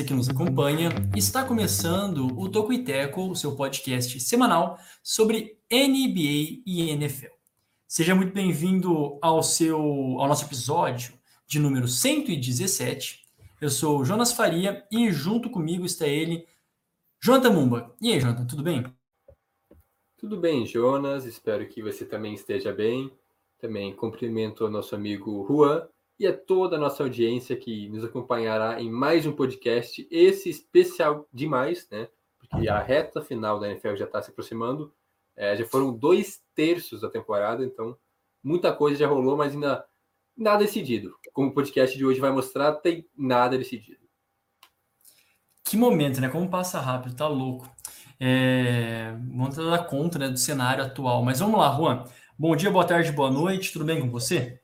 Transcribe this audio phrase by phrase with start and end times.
[0.00, 0.88] você que nos acompanha.
[1.14, 7.32] Está começando o Tocuiteco, o seu podcast semanal sobre NBA e NFL.
[7.86, 9.78] Seja muito bem-vindo ao seu
[10.18, 11.12] ao nosso episódio
[11.46, 13.26] de número 117.
[13.60, 16.46] Eu sou Jonas Faria e junto comigo está ele,
[17.22, 17.94] Jonathan Mumba.
[18.00, 18.86] E aí, Jonathan, tudo bem?
[20.16, 21.26] Tudo bem, Jonas.
[21.26, 23.12] Espero que você também esteja bem.
[23.58, 25.86] Também cumprimento o nosso amigo Juan
[26.20, 31.26] e a toda a nossa audiência que nos acompanhará em mais um podcast, esse especial
[31.32, 32.08] demais, né?
[32.38, 34.92] Porque a reta final da NFL já está se aproximando.
[35.34, 37.96] É, já foram dois terços da temporada, então
[38.44, 39.82] muita coisa já rolou, mas ainda
[40.36, 41.16] nada decidido.
[41.32, 44.06] Como o podcast de hoje vai mostrar, tem nada decidido.
[45.64, 46.28] Que momento, né?
[46.28, 47.66] Como passa rápido, tá louco.
[48.20, 49.14] É...
[49.32, 51.24] Vamos dar conta né, do cenário atual.
[51.24, 52.04] Mas vamos lá, Juan.
[52.38, 53.72] Bom dia, boa tarde, boa noite.
[53.72, 54.59] Tudo bem com você?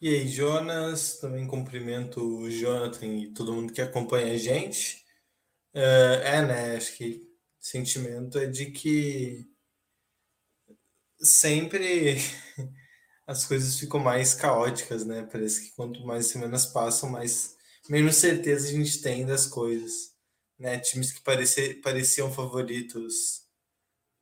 [0.00, 5.04] E aí, Jonas, também cumprimento o Jonathan e todo mundo que acompanha a gente.
[5.74, 5.82] É,
[6.38, 6.76] é, né?
[6.76, 7.22] Acho que
[7.60, 9.48] o sentimento é de que
[11.18, 12.16] sempre
[13.26, 15.28] as coisas ficam mais caóticas, né?
[15.30, 17.56] Parece que quanto mais semanas passam, mais
[17.88, 20.14] menos certeza a gente tem das coisas,
[20.58, 20.78] né?
[20.78, 23.46] Times que parecia, pareciam favoritos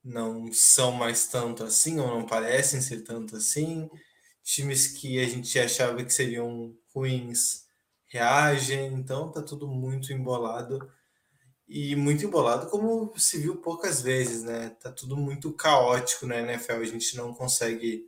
[0.04, 3.88] não são mais tanto assim, ou não parecem ser tanto assim.
[4.44, 7.64] Times que a gente achava que seriam ruins
[8.06, 10.78] reagem, então tá tudo muito embolado
[11.66, 14.70] e muito embolado, como se viu poucas vezes, né?
[14.80, 18.06] Tá tudo muito caótico na NFL, a gente não consegue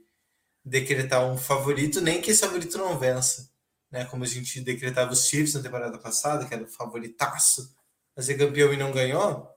[0.65, 3.51] decretar um favorito, nem que esse favorito não vença,
[3.91, 4.05] né?
[4.05, 7.75] Como a gente decretava os Chiefs na temporada passada, que era o favoritaço
[8.15, 9.49] a ser campeão e não ganhou,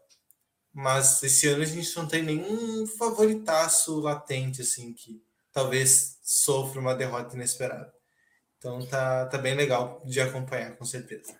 [0.73, 6.95] mas esse ano a gente não tem nenhum favoritaço latente, assim, que talvez sofra uma
[6.95, 7.91] derrota inesperada.
[8.57, 11.33] Então tá, tá bem legal de acompanhar, com certeza.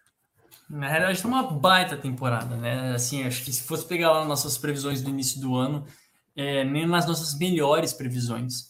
[0.69, 2.93] Na realidade, foi uma baita temporada, né?
[2.93, 5.85] Assim, acho que se fosse pegar lá nossas previsões do início do ano,
[6.35, 8.69] é, nem nas nossas melhores previsões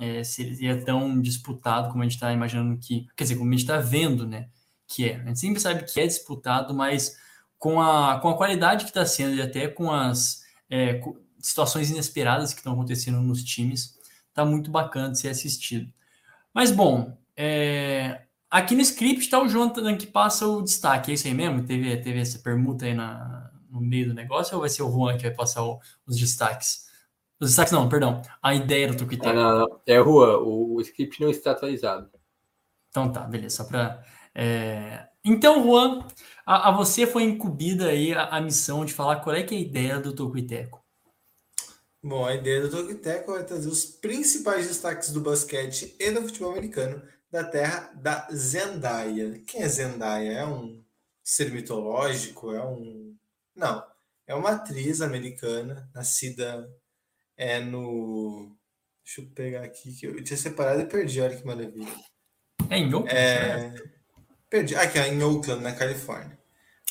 [0.00, 3.62] é, seria tão disputado como a gente está imaginando que, quer dizer, como a gente
[3.62, 4.48] está vendo, né?
[4.86, 5.16] Que é.
[5.16, 7.16] A gente sempre sabe que é disputado, mas
[7.56, 10.40] com a, com a qualidade que está sendo e até com as
[10.70, 11.00] é,
[11.40, 13.97] situações inesperadas que estão acontecendo nos times,
[14.44, 15.92] tá muito bacana de ser assistido.
[16.52, 21.26] Mas bom, é, Aqui no script está o Jonathan que passa o destaque, é isso
[21.26, 21.66] aí mesmo?
[21.66, 25.18] Teve, teve essa permuta aí na, no meio do negócio ou vai ser o Juan
[25.18, 26.88] que vai passar o, os destaques?
[27.38, 28.22] Os destaques não, perdão.
[28.42, 29.28] A ideia do Tuquitec.
[29.28, 29.80] Ah, não, não.
[29.86, 32.10] É, Juan, o, o script não está atualizado.
[32.88, 33.56] Então tá, beleza.
[33.56, 34.02] Só para.
[34.34, 35.08] É...
[35.22, 36.06] Então, Juan,
[36.46, 39.58] a, a, você foi incumbida aí a, a, missão de falar qual é que é
[39.58, 40.82] a ideia do Tocuiteco.
[42.02, 46.52] Bom, a ideia do Tocuiteco é trazer os principais destaques do basquete e do futebol
[46.52, 49.40] americano da terra da Zendaya.
[49.46, 50.32] Quem é Zendaya?
[50.32, 50.82] É um
[51.24, 52.52] ser mitológico?
[52.52, 53.16] É um.
[53.54, 53.84] Não.
[54.26, 56.70] É uma atriz americana, nascida
[57.36, 58.54] é, no.
[59.04, 61.92] Deixa eu pegar aqui, que eu tinha separado e perdi, olha que maravilha.
[62.68, 63.16] É em Oakland?
[63.16, 63.74] É...
[64.50, 64.74] Perdi.
[64.76, 66.38] Aqui, é em Oakland, na Califórnia.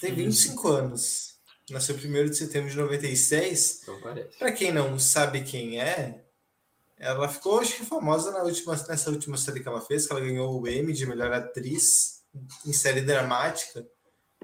[0.02, 0.68] Tem 25 Isso.
[0.68, 1.27] anos.
[1.70, 3.82] Nasceu 1 de setembro de 96.
[3.88, 4.38] Não parece.
[4.38, 6.24] Para quem não sabe quem é,
[6.98, 10.22] ela ficou, acho que, famosa na última, nessa última série que ela fez, que ela
[10.22, 12.24] ganhou o Emmy de melhor atriz
[12.66, 13.86] em série dramática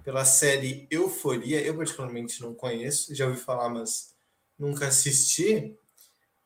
[0.03, 1.61] pela série Euforia.
[1.61, 4.13] Eu, particularmente, não conheço, já ouvi falar, mas
[4.59, 5.77] nunca assisti.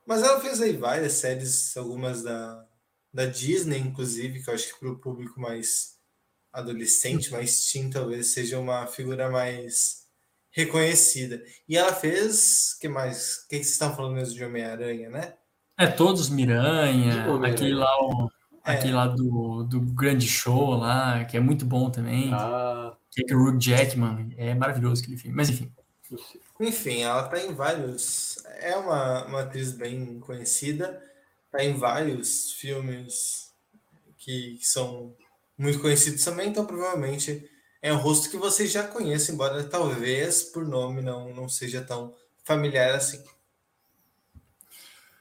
[0.05, 2.65] Mas ela fez aí várias séries, algumas da,
[3.11, 5.97] da Disney, inclusive, que eu acho que para o público mais
[6.53, 10.06] adolescente, mais teen, talvez seja uma figura mais
[10.51, 11.43] reconhecida.
[11.67, 12.75] E ela fez.
[12.79, 13.37] que mais?
[13.37, 15.33] O que, que vocês estão falando mesmo de Homem-Aranha, né?
[15.77, 18.31] É, todos Miranha, aquele lá, o,
[18.65, 18.71] é.
[18.71, 22.31] aquele lá do, do grande show lá, que é muito bom também.
[22.33, 22.95] Ah.
[23.11, 25.71] Que é o Hugh Jackman, é maravilhoso aquele filme, mas enfim.
[26.59, 28.37] Enfim, ela tá em vários.
[28.59, 30.99] É uma, uma atriz bem conhecida,
[31.51, 33.51] tá em vários filmes
[34.17, 35.15] que, que são
[35.57, 37.47] muito conhecidos também, então provavelmente
[37.81, 42.13] é um rosto que vocês já conhecem, embora talvez por nome não, não seja tão
[42.43, 43.23] familiar assim.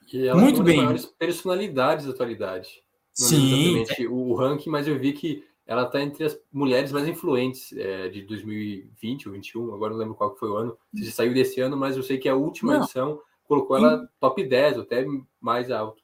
[0.07, 0.77] Que ela Muito é uma bem.
[0.77, 2.83] das maiores personalidades da atualidade.
[3.19, 3.77] Não Sim.
[3.81, 8.09] exatamente o ranking, mas eu vi que ela está entre as mulheres mais influentes é,
[8.09, 11.61] de 2020 ou 2021, agora não lembro qual que foi o ano, se saiu desse
[11.61, 12.83] ano, mas eu sei que a última não.
[12.83, 15.05] edição colocou ela top 10, até
[15.41, 16.03] mais alto.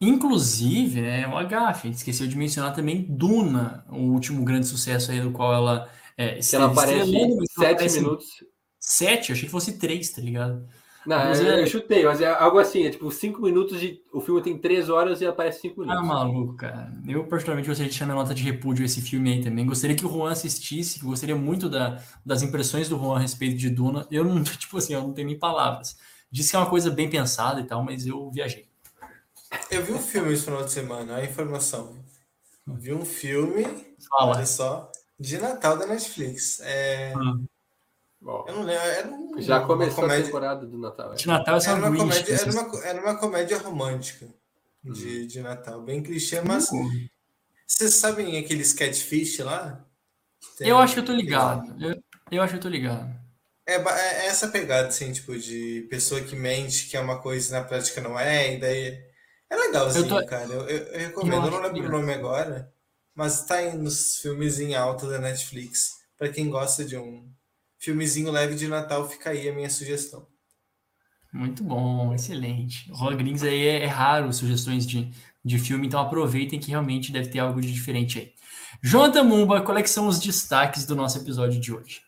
[0.00, 5.10] Inclusive, é uma gafe, a gente esqueceu de mencionar também Duna, o último grande sucesso
[5.10, 8.26] aí do qual ela é, Que ela aparece mas ela sete em minutos.
[8.80, 10.68] Sete, eu achei que fosse três, tá ligado?
[11.04, 14.00] Não, Mas eu, é- eu chutei, mas é algo assim, é tipo cinco minutos de.
[14.12, 16.06] O filme tem três horas e aparece cinco Ah, minutos.
[16.06, 16.92] maluco, cara.
[17.06, 19.64] Eu, particularmente, gostaria de deixar minha nota de repúdio esse filme aí também.
[19.66, 23.70] Gostaria que o Juan assistisse, gostaria muito da- das impressões do Juan a respeito de
[23.70, 24.06] Duna.
[24.10, 25.96] Eu não, tipo assim, eu não tenho nem palavras.
[26.30, 28.67] Disse que é uma coisa bem pensada e tal, mas eu viajei.
[29.70, 31.96] Eu vi um filme esse final de semana, a informação.
[32.66, 33.64] Vi um filme,
[34.10, 34.36] Fala.
[34.36, 36.60] olha só, de Natal da Netflix.
[36.60, 37.12] É,
[38.24, 41.12] Ó, eu não lembro, era um, já uma começou a comédia, temporada do Natal.
[41.12, 41.16] é.
[41.16, 44.28] De Natal é só era uma Grinch, comédia, era uma, era uma comédia romântica
[44.82, 46.68] de, de Natal, bem clichê, mas
[47.66, 49.84] vocês sabem aqueles catfish lá?
[50.56, 51.74] Tem- Eu acho que eu tô ligado.
[51.82, 53.08] Eu, eu acho que eu tô ligado.
[53.66, 57.52] É, é essa pegada, assim, tipo, de pessoa que mente que é uma coisa e
[57.60, 59.07] na prática não é, e daí.
[59.50, 60.52] É legalzinho, Eu tô- cara.
[60.52, 62.00] Eu, eu- eu recomendo, eu não lembro o legal.
[62.00, 62.72] nome agora,
[63.14, 65.96] mas tá aí nos filmes em alta da Netflix.
[66.16, 67.30] Pra quem gosta de um
[67.78, 70.26] filmezinho leve de Natal, fica aí a minha sugestão.
[71.32, 72.90] Muito bom, excelente.
[72.90, 75.10] Rola Gringos aí é, é raro sugestões de,
[75.44, 78.32] de filme, então aproveitem que realmente deve ter algo de diferente aí.
[78.82, 82.00] Jonathan Mumba, quais é são os destaques do nosso episódio de hoje?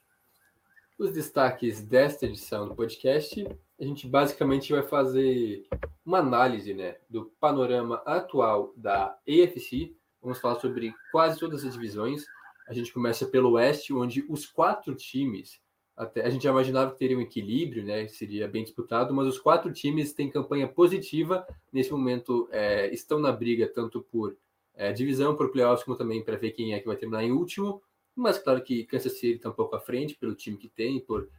[0.98, 3.46] Os destaques desta edição do podcast,
[3.80, 5.66] a gente basicamente vai fazer
[6.04, 9.96] uma análise né, do panorama atual da AFC.
[10.20, 12.26] Vamos falar sobre quase todas as divisões.
[12.68, 15.58] A gente começa pelo Oeste, onde os quatro times,
[15.96, 19.38] até a gente já imaginava que teria um equilíbrio, né, seria bem disputado, mas os
[19.38, 21.46] quatro times têm campanha positiva.
[21.72, 24.36] Nesse momento, é, estão na briga tanto por
[24.74, 27.82] é, divisão, por playoffs, como também para ver quem é que vai terminar em último.
[28.14, 31.30] Mas claro que Kansas City está um pouco à frente pelo time que tem, por,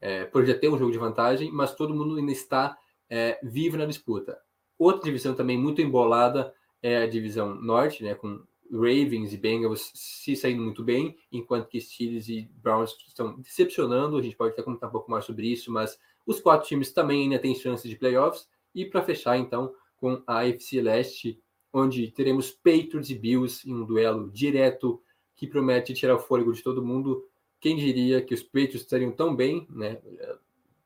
[0.00, 2.76] é, já ter um jogo de vantagem, mas todo mundo ainda está
[3.08, 4.38] é, vivo na disputa.
[4.78, 6.52] Outra divisão também muito embolada
[6.82, 11.80] é a divisão norte, né, com Ravens e Bengals se saindo muito bem, enquanto que
[11.80, 14.16] Steelers e Browns estão decepcionando.
[14.16, 17.22] A gente pode até comentar um pouco mais sobre isso, mas os quatro times também
[17.22, 18.48] ainda têm chances de playoffs.
[18.74, 21.40] E para fechar, então, com a AFC Leste,
[21.72, 25.00] onde teremos Patriots e Bills em um duelo direto
[25.34, 27.24] que promete tirar o fôlego de todo mundo.
[27.60, 29.98] Quem diria que os Patriots estariam tão bem, né,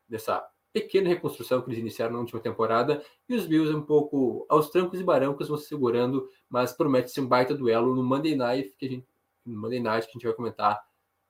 [0.09, 4.69] nessa pequena reconstrução que eles iniciaram na última temporada, e os Bills um pouco aos
[4.69, 8.73] trancos e barancos vão se segurando, mas promete ser um baita duelo no Monday Night,
[8.77, 9.05] que a gente,
[9.45, 10.81] no Monday Night que a gente vai comentar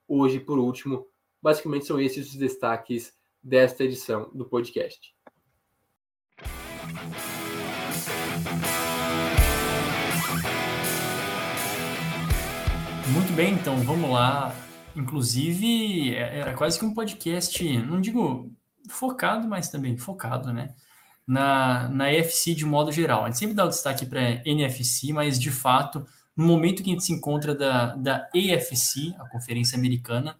[0.07, 1.07] hoje por último.
[1.41, 5.15] Basicamente são esses os destaques desta edição do podcast.
[13.11, 14.55] Muito bem, então vamos lá.
[14.95, 18.51] Inclusive, é- era quase que um podcast, não digo
[18.89, 20.73] focado, mas também focado, né?
[21.25, 23.23] Na, na EFC de modo geral.
[23.23, 26.05] A gente sempre dá o destaque para NFC, mas de fato,
[26.35, 30.35] no momento que a gente se encontra da, da AFC, a Conferência Americana,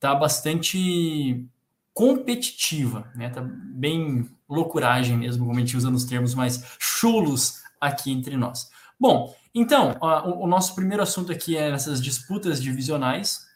[0.00, 1.44] tá bastante
[1.92, 3.28] competitiva, né?
[3.28, 8.70] Tá bem loucuragem mesmo, como a gente usa nos termos mais chulos aqui entre nós.
[8.98, 13.46] Bom, então, a- o, o nosso primeiro assunto aqui é nessas disputas divisionais,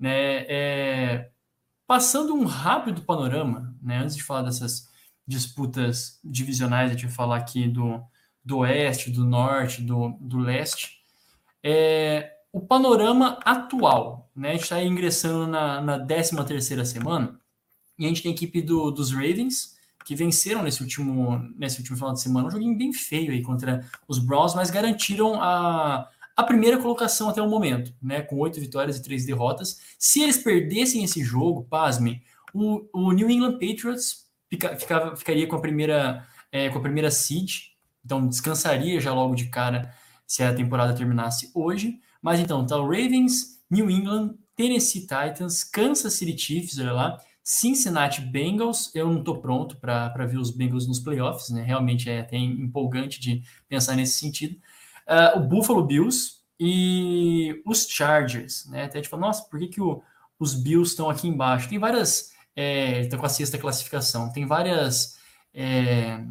[0.00, 0.46] né?
[0.48, 1.30] É,
[1.86, 3.98] passando um rápido panorama, né?
[3.98, 4.88] Antes de falar dessas
[5.26, 8.02] disputas divisionais, a gente vai falar aqui do,
[8.42, 11.00] do oeste, do norte, do, do leste.
[11.62, 14.50] É, o panorama atual, né?
[14.50, 17.38] A gente está ingressando na, na 13 terceira semana
[17.98, 21.98] e a gente tem a equipe do, dos Ravens, que venceram nesse último, nesse último
[21.98, 26.08] final de semana, um joguinho bem feio aí contra os Browns, mas garantiram a,
[26.40, 28.22] a primeira colocação até o momento, né?
[28.22, 29.78] Com oito vitórias e três derrotas.
[29.98, 34.76] Se eles perdessem esse jogo, pasmem, o, o New England Patriots fica,
[35.16, 37.70] ficaria com a primeira é, com a primeira seed,
[38.04, 39.94] então descansaria já logo de cara
[40.26, 41.98] se a temporada terminasse hoje.
[42.20, 48.20] Mas então, tá o Ravens, New England, Tennessee Titans, Kansas City Chiefs, olha lá, Cincinnati
[48.20, 48.94] Bengals.
[48.94, 51.62] Eu não tô pronto para ver os Bengals nos playoffs, né?
[51.62, 54.56] Realmente é até empolgante de pensar nesse sentido.
[55.10, 58.84] Uh, o Buffalo Bills e os Chargers, né?
[58.84, 60.02] Até a gente fala, nossa, por que, que o,
[60.38, 61.68] os Bills estão aqui embaixo?
[61.68, 62.30] Tem várias.
[62.54, 65.18] É, estão com a sexta classificação, tem várias.
[65.52, 66.22] É,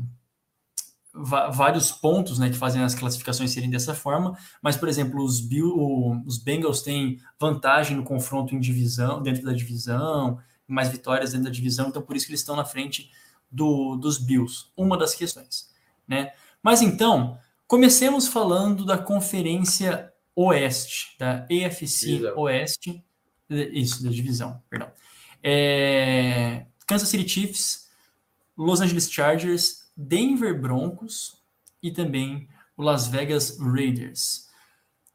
[1.12, 5.68] vários pontos né, que fazem as classificações serem dessa forma, mas, por exemplo, os, Bill,
[5.76, 11.46] o, os Bengals têm vantagem no confronto em divisão, dentro da divisão, mais vitórias dentro
[11.46, 13.12] da divisão, então por isso que eles estão na frente
[13.52, 15.70] do, dos Bills, uma das questões.
[16.08, 16.32] Né?
[16.62, 17.38] Mas então,
[17.70, 22.20] comecemos falando da Conferência Oeste, da AFC.
[22.36, 23.06] Oeste,
[23.50, 24.92] isso, da divisão, perdão.
[25.44, 27.88] É, Kansas City Chiefs,
[28.58, 31.40] Los Angeles Chargers, Denver Broncos,
[31.82, 34.48] e também o Las Vegas Raiders.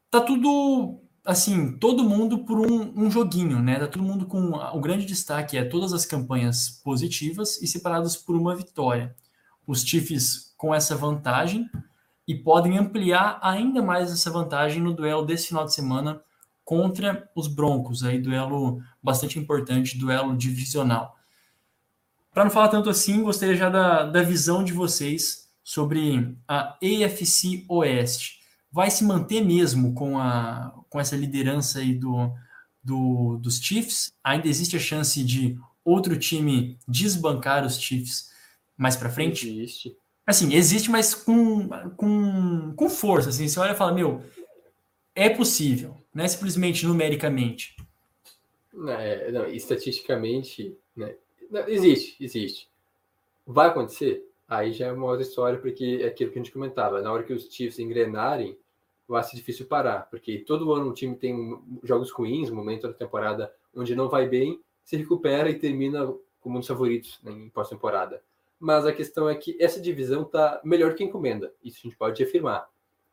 [0.08, 3.80] Tá tudo assim, todo mundo por um, um, joguinho, né?
[3.80, 8.36] Tá todo mundo com o grande destaque é todas as campanhas positivas e separadas por
[8.36, 9.14] uma vitória.
[9.66, 11.68] Os Chiefs com essa vantagem
[12.26, 16.20] e podem ampliar ainda mais essa vantagem no duelo desse final de semana
[16.64, 21.16] contra os Broncos, aí duelo bastante importante, duelo divisional.
[22.32, 27.64] Para não falar tanto assim, gostaria já da, da visão de vocês sobre a AFC
[27.68, 32.32] Oeste vai se manter mesmo com, a, com essa liderança aí do,
[32.82, 34.12] do, dos Chiefs?
[34.22, 38.32] Ainda existe a chance de outro time desbancar os Chiefs
[38.76, 39.48] mais para frente?
[39.48, 39.96] Existe.
[40.26, 43.28] Assim, existe, mas com, com, com força.
[43.28, 44.22] Assim, você olha e fala, meu,
[45.14, 47.76] é possível, não é simplesmente numericamente.
[48.88, 51.14] É, não estatisticamente, né?
[51.50, 52.68] Não, existe, existe.
[53.46, 54.26] Vai acontecer?
[54.48, 57.00] Aí já é uma outra história, porque é aquilo que a gente comentava.
[57.00, 58.58] Na hora que os Chiefs engrenarem,
[59.06, 63.52] vai ser difícil parar, porque todo ano o time tem jogos ruins, momento da temporada
[63.74, 68.22] onde não vai bem, se recupera e termina como um dos favoritos né, em pós-temporada.
[68.58, 71.96] Mas a questão é que essa divisão está melhor que a encomenda, isso a gente
[71.96, 72.68] pode afirmar.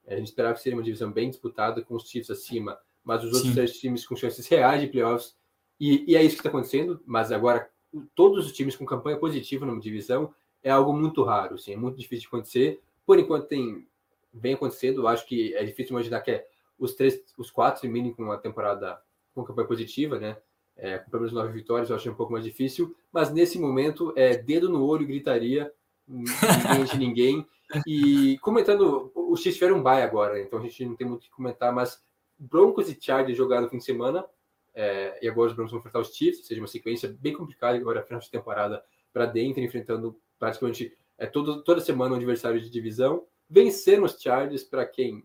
[0.07, 3.33] A gente esperava que seria uma divisão bem disputada, com os Chiefs acima, mas os
[3.33, 5.36] outros três times com chances reais de playoffs,
[5.79, 7.69] e, e é isso que está acontecendo, mas agora
[8.15, 10.33] todos os times com campanha positiva numa divisão
[10.63, 12.81] é algo muito raro, assim, é muito difícil de acontecer.
[13.05, 13.88] Por enquanto tem
[14.33, 15.07] vem acontecendo.
[15.07, 19.00] Acho que é difícil imaginar que é os três, os quatro terminem com uma temporada
[19.33, 20.38] com campanha positiva, né?
[20.82, 22.96] É, com pelo menos nove vitórias, eu acho um pouco mais difícil.
[23.12, 25.72] Mas nesse momento, é dedo no olho, gritaria,
[26.08, 27.48] ninguém de ninguém.
[27.86, 31.24] E comentando, os Chiefs tiveram um bye agora, então a gente não tem muito o
[31.26, 32.04] que comentar, mas
[32.38, 34.26] Broncos e Chargers jogaram no fim de semana,
[34.74, 37.78] é, e agora os Broncos vão enfrentar os Chiefs, ou seja, uma sequência bem complicada
[37.78, 38.84] agora, final de temporada,
[39.14, 44.64] para dentro, enfrentando praticamente é, todo, toda semana um adversário de divisão vencer os Chargers
[44.64, 45.24] para quem?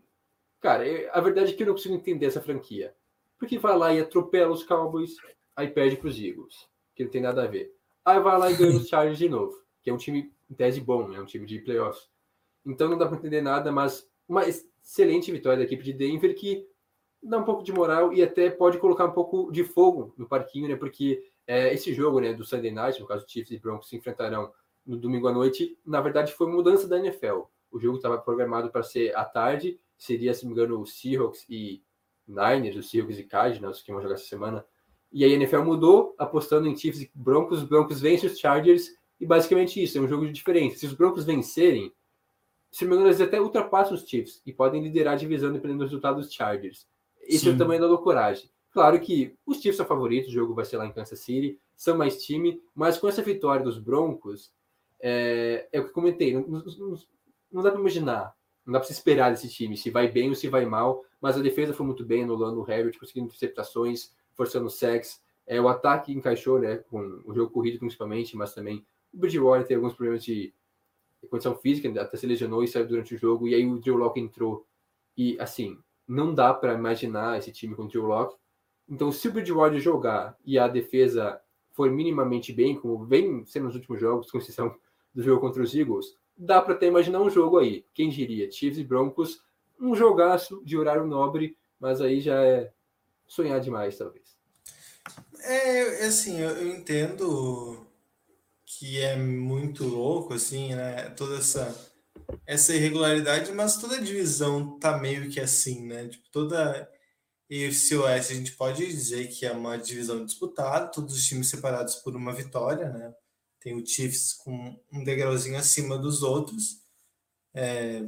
[0.61, 2.93] Cara, a verdade é que eu não consigo entender essa franquia.
[3.39, 5.15] Porque vai lá e atropela os Cowboys,
[5.57, 7.75] aí perde para os Eagles, que não tem nada a ver.
[8.05, 10.81] Aí vai lá e ganha os Chargers de novo, que é um time em tese
[10.81, 12.09] bom, é um time de playoffs.
[12.65, 16.69] Então não dá para entender nada, mas uma excelente vitória da equipe de Denver que
[17.23, 20.69] dá um pouco de moral e até pode colocar um pouco de fogo no parquinho,
[20.69, 20.77] né?
[20.77, 24.53] Porque é, esse jogo, né, do Sunday Night, no caso Chiefs e Broncos se enfrentarão
[24.85, 27.43] no domingo à noite, na verdade foi mudança da NFL.
[27.71, 31.45] O jogo estava programado para ser à tarde, seria, se não me engano, o Seahawks
[31.49, 31.83] e
[32.27, 34.65] Niners, o Seahawks e Cardinals, que vão jogar essa semana.
[35.13, 37.63] E aí a NFL mudou, apostando em Chiefs e Broncos.
[37.63, 40.79] Os Broncos vencem os Chargers, e basicamente isso, é um jogo de diferença.
[40.79, 41.93] Se os Broncos vencerem,
[42.71, 45.79] se não me engano, eles até ultrapassam os Chiefs e podem liderar a divisão dependendo
[45.79, 46.87] do resultado dos Chargers.
[47.29, 47.51] Sim.
[47.51, 48.51] é o tamanho da loucuragem.
[48.71, 51.97] Claro que os Chiefs são favoritos, o jogo vai ser lá em Kansas City, são
[51.97, 54.53] mais time, mas com essa vitória dos Broncos,
[55.01, 57.09] é, é o que comentei, nos,
[57.51, 58.35] não dá para imaginar,
[58.65, 61.37] não dá para se esperar desse time, se vai bem ou se vai mal, mas
[61.37, 66.13] a defesa foi muito bem, anulando o Herbert, conseguindo interceptações, forçando sacks, é, o ataque
[66.13, 70.53] encaixou, né, com o jogo corrido principalmente, mas também o Bridgewater tem alguns problemas de
[71.31, 74.21] condição física, até se lesionou e saiu durante o jogo, e aí o Drew Locke
[74.21, 74.67] entrou,
[75.17, 78.37] e assim, não dá para imaginar esse time com o Drew Locke,
[78.89, 81.41] então se o Bridgewater jogar e a defesa
[81.73, 84.75] for minimamente bem, como vem sendo nos últimos jogos, com exceção
[85.15, 87.85] do jogo contra os Eagles, dá para até imaginar um jogo aí.
[87.93, 88.51] Quem diria?
[88.51, 89.43] Chiefs e Broncos,
[89.81, 92.73] um jogaço de horário nobre, mas aí já é
[93.27, 94.37] sonhar demais, talvez.
[95.41, 97.87] É, assim, eu, eu entendo
[98.65, 101.11] que é muito louco, assim, né?
[101.11, 101.75] Toda essa,
[102.47, 106.09] essa irregularidade, mas toda divisão tá meio que assim, né?
[106.09, 106.91] Tipo, toda
[107.49, 111.97] EFC Oeste a gente pode dizer que é uma divisão disputada, todos os times separados
[111.97, 113.15] por uma vitória, né?
[113.67, 116.83] tem o Chiefs com um degrauzinho acima dos outros,
[117.53, 118.01] é,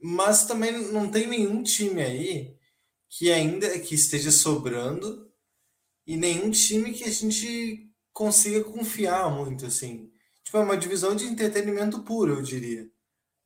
[0.00, 2.53] mas também não tem nenhum time aí
[3.16, 5.30] que ainda que esteja sobrando
[6.04, 10.10] e nenhum time que a gente consiga confiar muito assim.
[10.42, 12.88] Tipo, é uma divisão de entretenimento puro, eu diria.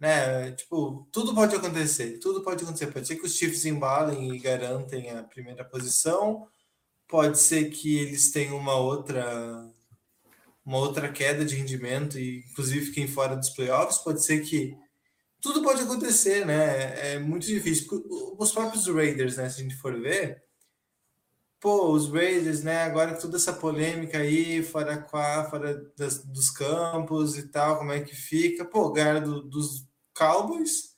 [0.00, 0.52] Né?
[0.52, 2.86] Tipo, tudo pode acontecer, tudo pode acontecer.
[2.86, 6.48] Pode ser que os Chiefs embalem e garantem a primeira posição,
[7.06, 9.70] pode ser que eles tenham uma outra
[10.64, 14.76] uma outra queda de rendimento e inclusive fiquem fora dos playoffs, pode ser que
[15.40, 17.14] tudo pode acontecer, né?
[17.14, 17.86] É muito difícil.
[18.38, 19.48] Os próprios Raiders, né?
[19.48, 20.42] Se a gente for ver,
[21.60, 22.82] pô, os Raiders, né?
[22.82, 25.06] Agora toda essa polêmica aí, fora,
[25.48, 28.64] fora das, dos campos e tal, como é que fica?
[28.64, 30.96] Pô, ganhar do, dos Cowboys.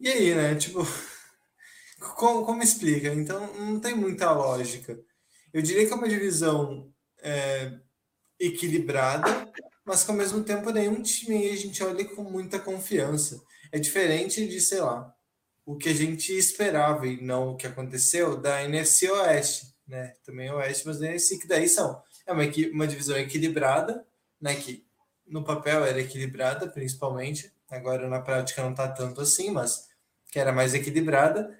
[0.00, 0.54] E aí, né?
[0.54, 0.80] Tipo,
[2.16, 3.12] como, como explica?
[3.12, 4.98] Então, não tem muita lógica.
[5.52, 6.92] Eu diria que é uma divisão
[7.22, 7.78] é,
[8.40, 9.52] equilibrada,
[9.84, 13.42] mas que ao mesmo tempo nenhum time a gente olha com muita confiança.
[13.70, 15.14] É diferente de, sei lá,
[15.64, 20.14] o que a gente esperava e não o que aconteceu da NFC Oeste, né?
[20.24, 22.02] Também Oeste, mas NFC, que daí são.
[22.26, 24.06] É uma, uma divisão equilibrada,
[24.40, 24.54] né?
[24.54, 24.84] Que
[25.26, 27.52] no papel era equilibrada, principalmente.
[27.70, 29.88] Agora na prática não tá tanto assim, mas
[30.30, 31.58] que era mais equilibrada.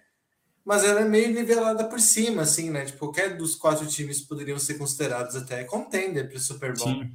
[0.65, 2.85] Mas ela é meio nivelada por cima, assim, né?
[2.85, 6.89] Tipo, qualquer dos quatro times poderiam ser considerados até contender para o Super Bowl.
[6.89, 7.15] Sim.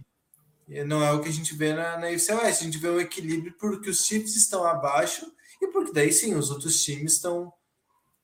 [0.68, 2.64] E não é o que a gente vê na, na UFC Oeste.
[2.64, 5.26] A gente vê um equilíbrio porque os Chiefs estão abaixo
[5.62, 7.54] e porque daí sim, os outros times estão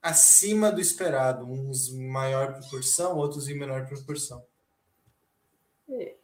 [0.01, 4.43] acima do esperado, uns em maior proporção, outros em menor proporção.
[5.89, 6.15] É.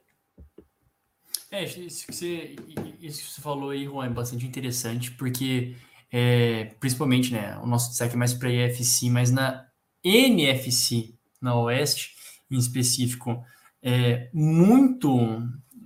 [1.52, 2.56] É, isso que você,
[3.02, 5.76] isso que você falou aí, Juan, é bastante interessante, porque
[6.12, 9.68] é, principalmente, né, o nosso destaque é mais para a EFC, mas na
[10.04, 12.16] NFC, na Oeste,
[12.52, 13.44] em específico,
[13.82, 15.10] é muito,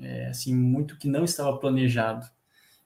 [0.04, 2.26] é, assim, muito que não estava planejado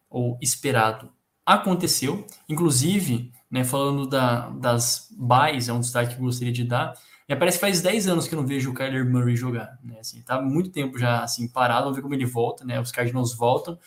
[0.10, 1.12] ou esperado.
[1.46, 6.94] Aconteceu, inclusive, né, falando da, das buys, é um destaque que eu gostaria de dar,
[7.28, 10.00] me parece que faz 10 anos que eu não vejo o Kyler Murray jogar, né,
[10.00, 13.34] assim, tá muito tempo já, assim, parado, vamos ver como ele volta, né, os Cardinals
[13.34, 13.78] voltam,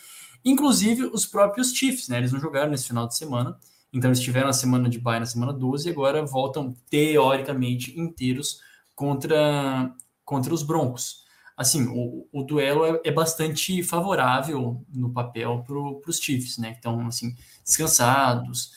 [0.43, 3.57] inclusive os próprios Chiefs, né, eles não jogaram nesse final de semana,
[3.93, 8.59] então eles tiveram a semana de buy na semana 12 e agora voltam, teoricamente, inteiros
[8.95, 11.21] contra, contra os Broncos
[11.55, 16.75] assim, o, o duelo é, é, bastante favorável no papel para os Chiefs, né?
[16.77, 18.71] Então, assim, descansados,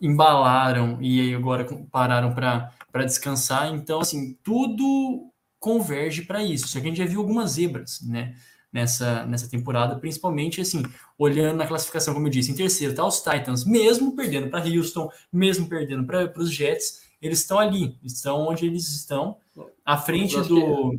[0.00, 3.74] embalaram e agora pararam para descansar.
[3.74, 6.68] Então, assim, tudo converge para isso.
[6.68, 8.34] Só que a gente já viu algumas zebras, né?
[8.70, 10.82] Nessa, nessa temporada, principalmente assim,
[11.16, 15.08] olhando na classificação, como eu disse, em terceiro tá os Titans, mesmo perdendo para Houston,
[15.32, 19.36] mesmo perdendo para os Jets, eles estão ali, estão onde eles estão,
[19.84, 20.98] à frente do.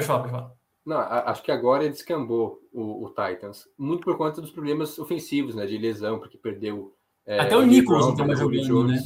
[0.00, 0.52] Pode falar, pode falar.
[0.84, 5.66] Não, acho que agora descambou o, o, Titans, muito por conta dos problemas ofensivos, né,
[5.66, 6.94] de lesão, porque perdeu.
[7.26, 8.98] É, Até o Nichols não está mais jogando, né?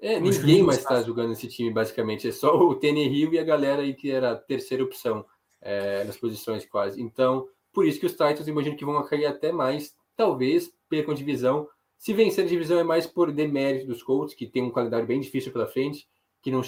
[0.00, 2.28] É, ninguém mais está jogando nesse time, basicamente.
[2.28, 5.24] É só o Hill e a galera aí que era a terceira opção
[5.60, 7.00] é, nas posições quase.
[7.00, 9.94] Então, por isso que os Titans imagino que vão cair até mais.
[10.16, 11.68] Talvez percam divisão.
[11.98, 15.20] Se vencer a divisão é mais por demérito dos Colts, que tem um calendário bem
[15.20, 16.08] difícil pela frente,
[16.42, 16.62] que não,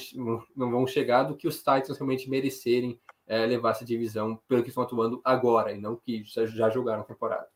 [0.56, 4.68] não vão chegar, do que os Titans realmente merecerem é, levar essa divisão pelo que
[4.68, 7.46] estão atuando agora e não que já, jogaram a temporada.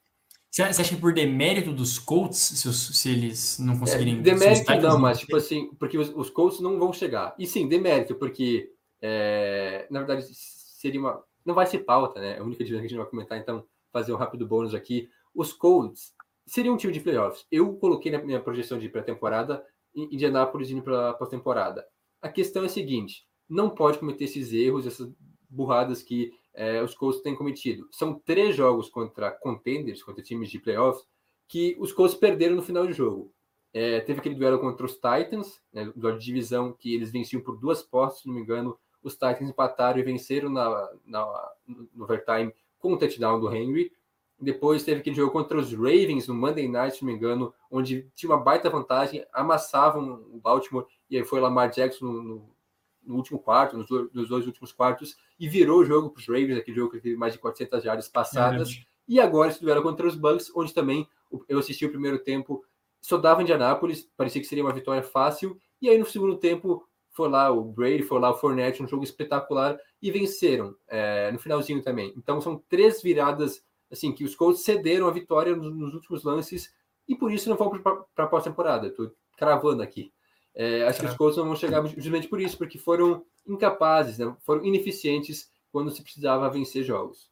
[0.50, 4.18] Você acha que por demérito dos Colts, se, se eles não conseguirem.
[4.18, 7.35] É, demérito não, mas tipo assim, porque os, os, Colts não vão chegar.
[7.38, 11.22] E sim, demérito, porque é, na verdade seria uma.
[11.44, 12.37] Não vai ser pauta, né?
[12.37, 15.09] É a única divisão que a gente vai comentar, então fazer um rápido bônus aqui.
[15.35, 16.14] Os Colts
[16.46, 17.46] seriam um time de playoffs.
[17.52, 19.62] Eu coloquei na minha projeção de pré-temporada
[19.94, 21.87] Indianápolis indo para a pós-temporada.
[22.22, 25.11] A questão é a seguinte: não pode cometer esses erros, essas
[25.48, 27.88] burradas que é, os Colts têm cometido.
[27.90, 31.06] São três jogos contra contenders, contra times de playoffs,
[31.46, 33.32] que os Colts perderam no final de jogo.
[33.72, 37.56] É, teve aquele duelo contra os Titans, né, duelo de divisão, que eles venciam por
[37.56, 38.78] duas postas, se não me engano.
[39.02, 43.92] Os Titans empataram e venceram na, na, no overtime com o touchdown do Henry.
[44.40, 48.08] Depois teve aquele jogo contra os Ravens no Monday Night, se não me engano, onde
[48.14, 52.50] tinha uma baita vantagem, amassavam o Baltimore e aí foi Lamar Jackson no, no
[53.08, 56.58] no último quarto, nos, nos dois últimos quartos, e virou o jogo para os Ravens,
[56.58, 58.70] aquele jogo que teve mais de 400 jardas passadas.
[58.70, 61.08] É e agora estiveram contra os Bucks, onde também
[61.48, 62.62] eu assisti o primeiro tempo,
[63.00, 67.28] só dava Indianápolis, parecia que seria uma vitória fácil, e aí no segundo tempo foi
[67.28, 71.82] lá o Brady, foi lá o Fournette, um jogo espetacular, e venceram é, no finalzinho
[71.82, 72.12] também.
[72.16, 76.72] Então são três viradas, assim, que os Colts cederam a vitória nos, nos últimos lances,
[77.08, 78.88] e por isso não vão para a pós-temporada.
[78.88, 80.12] Estou cravando aqui.
[80.58, 84.36] É, acho que os Colts não vão chegar justamente por isso, porque foram incapazes, né?
[84.44, 87.30] foram ineficientes quando se precisava vencer jogos.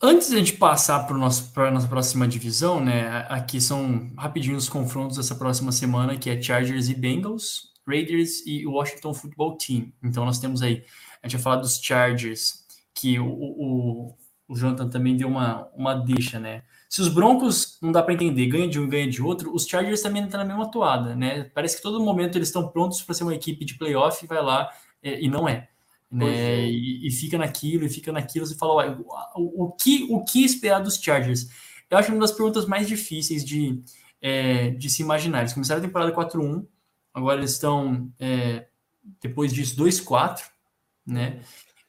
[0.00, 3.26] Antes de a gente passar para a nossa próxima divisão, né?
[3.28, 8.66] Aqui são rapidinho os confrontos dessa próxima semana, que é Chargers e Bengals, Raiders e
[8.66, 9.92] Washington Football Team.
[10.02, 10.84] Então nós temos aí,
[11.22, 12.64] a gente vai falar dos Chargers,
[12.94, 14.16] que o, o,
[14.48, 16.62] o Jonathan também deu uma, uma deixa, né?
[16.88, 20.02] Se os Broncos não dá para entender, ganha de um, ganha de outro, os Chargers
[20.02, 21.44] também estão na mesma toada, né?
[21.54, 24.42] Parece que todo momento eles estão prontos para ser uma equipe de playoff e vai
[24.42, 24.70] lá
[25.02, 25.68] é, e não é.
[26.10, 26.26] Né?
[26.26, 26.68] É.
[26.68, 28.98] E, e, fica naquilo, e fica naquilo, você fala,
[29.34, 31.48] o, o, que, o que esperar dos Chargers?
[31.90, 33.82] Eu acho uma das perguntas mais difíceis de,
[34.20, 35.40] é, de se imaginar.
[35.40, 36.64] Eles começaram a temporada 4-1,
[37.12, 38.66] agora eles estão, é,
[39.20, 40.42] depois disso, 2-4,
[41.06, 41.40] né?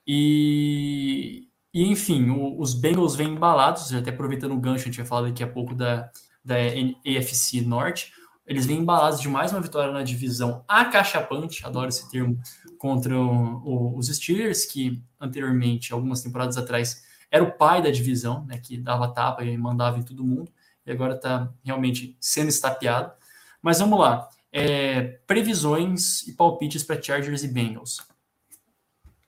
[0.06, 5.06] E, e, enfim, o, os Bengals vêm embalados, até aproveitando o gancho, a gente vai
[5.06, 6.10] falar daqui a pouco da,
[6.44, 8.12] da AFC Norte.
[8.48, 12.40] Eles vêm embalados de mais uma vitória na divisão acachapante, adoro esse termo,
[12.80, 18.44] contra o, o, os Steelers, que anteriormente, algumas temporadas atrás, era o pai da divisão,
[18.48, 20.52] né, que dava tapa e mandava em todo mundo,
[20.84, 23.12] e agora está realmente sendo estapeado.
[23.62, 24.28] Mas vamos lá.
[24.52, 28.00] É, previsões e palpites para Chargers e Bengals.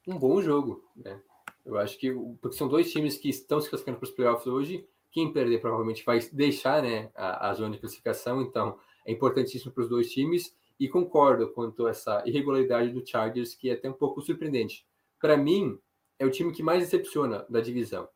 [0.08, 1.20] Um bom jogo, né?
[1.66, 4.88] Eu acho que porque são dois times que estão se classificando para os playoffs hoje.
[5.12, 9.84] Quem perder provavelmente vai deixar né, a, a zona de classificação, então é importantíssimo para
[9.84, 10.56] os dois times.
[10.80, 14.86] E concordo quanto a essa irregularidade do Chargers, que é até um pouco surpreendente.
[15.20, 15.78] Para mim,
[16.18, 18.08] é o time que mais decepciona da divisão.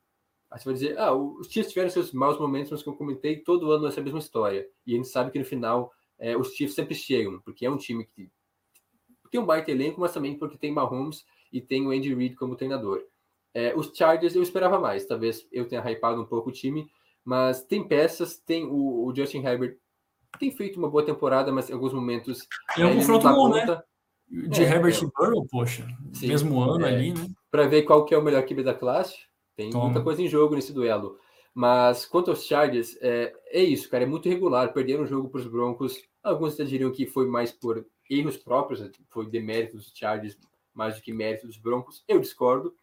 [0.50, 3.38] Aí você vai dizer, ah, os Chiefs tiveram seus maus momentos, mas que eu comentei,
[3.38, 4.70] todo ano essa mesma história.
[4.86, 7.78] E a gente sabe que no final é, os Chiefs sempre chegam, porque é um
[7.78, 8.30] time que
[9.32, 12.56] tem um baita elenco, mas também porque tem Mahomes e tem o Andy Reid como
[12.56, 13.04] treinador.
[13.54, 16.88] É, os Chargers eu esperava mais, talvez eu tenha hypado um pouco o time,
[17.24, 19.78] mas tem peças, tem o, o Justin Herbert
[20.40, 22.48] tem feito uma boa temporada, mas em alguns momentos.
[22.78, 23.82] É um confronto bom, né?
[24.28, 25.04] De é, Herbert é.
[25.04, 26.90] e Burrow, poxa, Sim, mesmo ano é.
[26.90, 27.28] ali, né?
[27.52, 29.16] Para ver qual que é o melhor QB da classe,
[29.56, 29.86] tem Toma.
[29.86, 31.20] muita coisa em jogo nesse duelo.
[31.54, 34.74] Mas quanto aos Chargers, é, é isso, cara, é muito irregular.
[34.74, 36.02] Perderam o jogo para os Broncos.
[36.24, 40.36] Alguns até diriam que foi mais por erros próprios, foi demérito dos Chargers
[40.74, 42.04] mais do que mérito dos Broncos.
[42.08, 42.74] Eu discordo,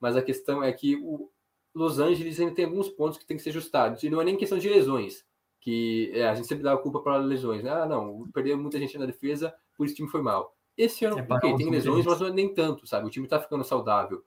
[0.00, 1.30] mas a questão é que o
[1.74, 4.02] Los Angeles ainda tem alguns pontos que tem que ser ajustados.
[4.02, 5.24] E não é nem questão de lesões,
[5.60, 7.62] que é, a gente sempre dá a culpa para lesões.
[7.62, 7.70] Né?
[7.70, 10.56] Ah, não, perdeu muita gente na defesa, por isso o time foi mal.
[10.76, 13.06] Esse ano, é tem lesões, mas não é nem tanto, sabe?
[13.06, 14.22] O time está ficando saudável.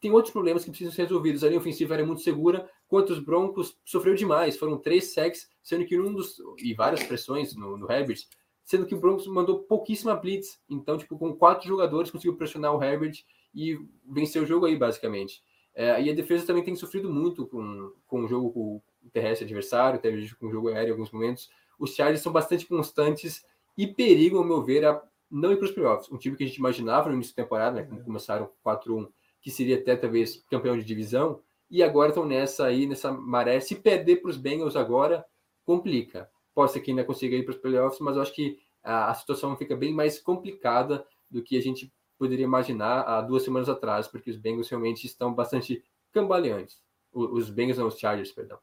[0.00, 1.42] Tem outros problemas que precisam ser resolvidos.
[1.42, 4.56] A linha ofensiva era muito segura, quanto os Broncos sofreu demais.
[4.56, 6.36] Foram três sacks, sendo que um dos.
[6.58, 8.18] e várias pressões no, no Herbert,
[8.64, 10.60] sendo que o Broncos mandou pouquíssima blitz.
[10.68, 13.24] Então, tipo, com quatro jogadores conseguiu pressionar o Herbert
[13.54, 15.42] e vencer o jogo aí, basicamente.
[15.74, 19.44] É, e a defesa também tem sofrido muito com, com o jogo com o terrestre
[19.44, 21.50] adversário, até com o jogo aéreo em alguns momentos.
[21.78, 23.44] Os Chargers são bastante constantes
[23.76, 26.10] e perigam, ao meu ver, a não ir para os playoffs.
[26.10, 29.08] Um time que a gente imaginava no início da temporada, né, quando começaram 4-1,
[29.40, 33.58] que seria até talvez campeão de divisão, e agora estão nessa aí, nessa maré.
[33.58, 35.24] Se perder para os Bengals agora,
[35.64, 36.30] complica.
[36.54, 39.14] Pode ser que ainda consiga ir para os playoffs, mas eu acho que a, a,
[39.14, 44.06] situação fica bem mais complicada do que a gente poderia imaginar há duas semanas atrás,
[44.06, 46.78] porque os Bengals realmente estão bastante cambaleantes.
[47.12, 48.58] Os, Bengals não, os Chargers, perdão.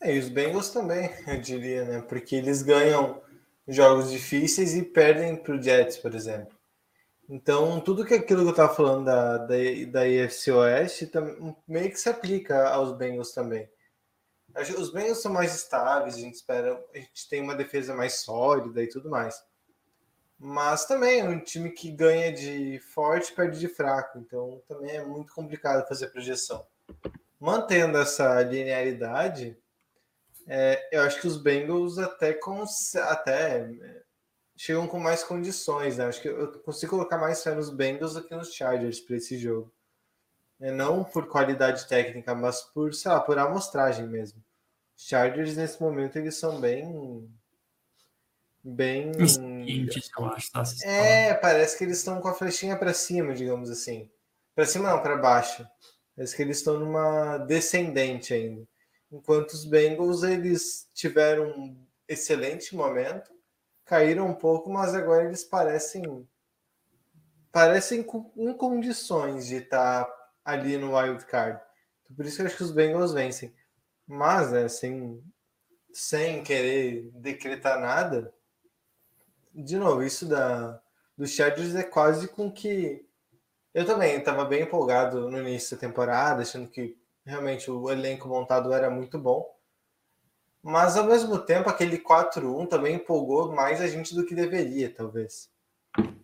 [0.00, 2.02] É, e os Bengals também, eu diria, né?
[2.02, 3.20] Porque eles ganham
[3.66, 6.56] jogos difíceis e perdem para o Jets, por exemplo.
[7.28, 9.54] Então, tudo que aquilo que eu estava falando da, da,
[9.90, 11.10] da EFC Oeste
[11.66, 13.68] meio que se aplica aos Bengals também.
[14.78, 18.82] Os Bengals são mais estáveis, a gente espera, a gente tem uma defesa mais sólida
[18.82, 19.42] e tudo mais.
[20.38, 25.04] Mas também é um time que ganha de forte perde de fraco, então também é
[25.04, 26.64] muito complicado fazer projeção.
[27.40, 29.56] Mantendo essa linearidade,
[30.46, 32.38] é, eu acho que os Bengals até,
[33.02, 34.02] até é,
[34.56, 36.06] chegam com mais condições, né?
[36.06, 39.36] Acho que eu consigo colocar mais fé nos Bengals do que nos Chargers para esse
[39.36, 39.72] jogo.
[40.60, 44.42] É, não por qualidade técnica, mas por, sei lá, por amostragem mesmo.
[44.96, 47.30] Os Chargers, nesse momento, eles são bem.
[48.62, 49.12] Bem.
[50.18, 50.62] eu acho, tá?
[50.82, 54.10] É, parece que eles estão com a flechinha para cima, digamos assim.
[54.54, 55.64] Para cima não, para baixo.
[56.16, 58.66] Parece que eles estão numa descendente ainda.
[59.10, 63.30] Enquanto os Bengals eles tiveram um excelente momento,
[63.84, 66.28] caíram um pouco, mas agora eles parecem
[67.50, 68.04] parecem
[68.36, 70.06] em condições de estar
[70.48, 71.60] ali no wild card.
[72.02, 73.54] Então, por isso que eu acho que os Bengals vencem.
[74.06, 75.22] Mas, né, sem,
[75.92, 78.32] sem querer decretar nada,
[79.54, 80.80] de novo, isso da,
[81.16, 83.06] do Chargers é quase com que.
[83.74, 88.72] Eu também estava bem empolgado no início da temporada, achando que realmente o elenco montado
[88.72, 89.54] era muito bom.
[90.62, 95.50] Mas ao mesmo tempo, aquele 4-1 também empolgou mais a gente do que deveria, talvez.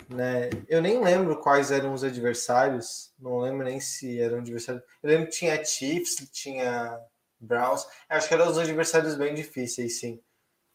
[0.09, 0.51] Né?
[0.69, 4.83] Eu nem lembro quais eram os adversários, não lembro nem se eram adversários.
[5.03, 7.01] Eu lembro que tinha Chiefs, tinha
[7.41, 7.87] Browns.
[8.09, 10.21] Acho que eram os adversários bem difíceis, sim.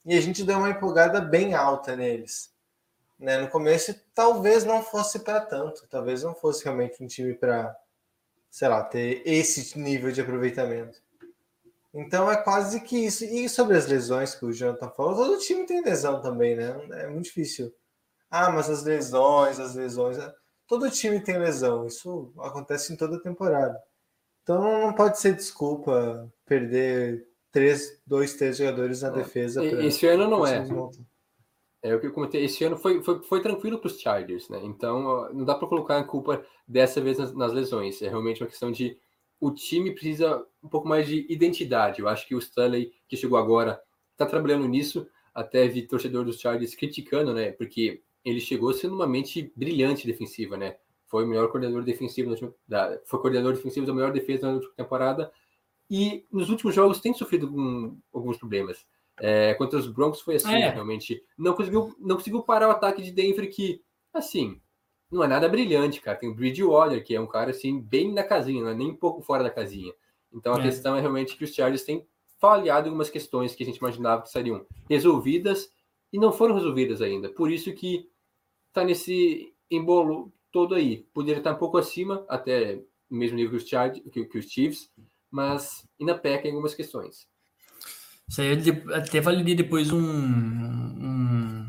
[0.06, 2.52] E a gente deu uma empolgada bem alta neles.
[3.20, 3.38] Né?
[3.38, 7.76] No começo, talvez não fosse para tanto, talvez não fosse realmente um time para
[8.50, 11.02] sei lá, ter esse nível de aproveitamento.
[11.94, 13.24] Então é quase que isso.
[13.26, 16.76] E sobre as lesões que o Jonathan falou, todo time tem lesão também, né?
[16.92, 17.74] É muito difícil.
[18.30, 20.18] Ah, mas as lesões, as lesões.
[20.18, 20.34] É,
[20.68, 21.86] todo time tem lesão.
[21.86, 23.80] Isso acontece em toda temporada.
[24.44, 29.64] Então não pode ser desculpa perder três, dois, três jogadores na defesa.
[29.64, 30.66] Esse ano não é.
[31.82, 32.44] É o que eu comentei.
[32.44, 34.60] Esse ano foi, foi, foi tranquilo para os Chargers, né?
[34.64, 38.02] Então não dá para colocar a culpa dessa vez nas, nas, lesões.
[38.02, 38.98] É realmente uma questão de
[39.40, 42.02] o time precisa um pouco mais de identidade.
[42.02, 45.08] Eu acho que o Stanley, que chegou agora, está trabalhando nisso.
[45.34, 47.52] até vi torcedor dos Chargers criticando, né?
[47.54, 50.78] Porque ele chegou sendo uma mente brilhante defensiva, né?
[51.08, 52.36] Foi o melhor coordenador defensivo,
[52.68, 55.32] da, foi coordenador defensivo da melhor defesa na última temporada.
[55.90, 57.48] E nos últimos jogos tem sofrido
[58.14, 58.86] alguns problemas.
[59.20, 60.70] É, contra os Broncos foi assim, é.
[60.70, 61.24] realmente.
[61.38, 63.82] Não conseguiu, não conseguiu parar o ataque de Denver, que,
[64.14, 64.62] assim,
[65.12, 66.18] não é nada brilhante, cara.
[66.18, 68.96] Tem o Bridgewater, que é um cara, assim, bem na casinha, não é nem um
[68.96, 69.94] pouco fora da casinha.
[70.32, 70.64] Então a é.
[70.64, 72.06] questão é realmente que os Chargers têm
[72.40, 75.72] falhado em algumas questões que a gente imaginava que seriam resolvidas
[76.12, 77.30] e não foram resolvidas ainda.
[77.30, 78.10] Por isso que
[78.74, 81.06] tá nesse embolo todo aí.
[81.14, 82.76] Poderia estar um pouco acima, até
[83.10, 84.90] no mesmo nível que os, Chargers, que, que os Chiefs,
[85.32, 87.28] mas ainda peca em algumas questões.
[88.28, 88.52] Isso aí
[88.94, 91.68] até valeria depois um, um,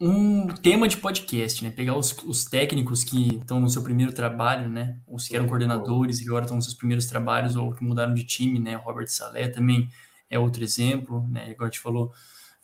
[0.00, 1.70] um, tema de podcast, né?
[1.70, 5.00] Pegar os, os técnicos que estão no seu primeiro trabalho, né?
[5.08, 8.24] Os que eram coordenadores e agora estão nos seus primeiros trabalhos ou que mudaram de
[8.24, 8.76] time, né?
[8.76, 9.88] Robert Salé também
[10.28, 11.50] é outro exemplo, né?
[11.50, 12.12] Agora a gente falou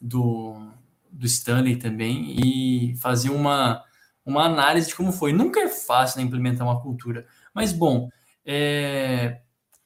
[0.00, 0.70] do,
[1.10, 3.82] do Stanley também e fazer uma,
[4.24, 5.32] uma análise de como foi.
[5.32, 8.08] Nunca é fácil né, implementar uma cultura, mas bom,
[8.44, 9.40] é,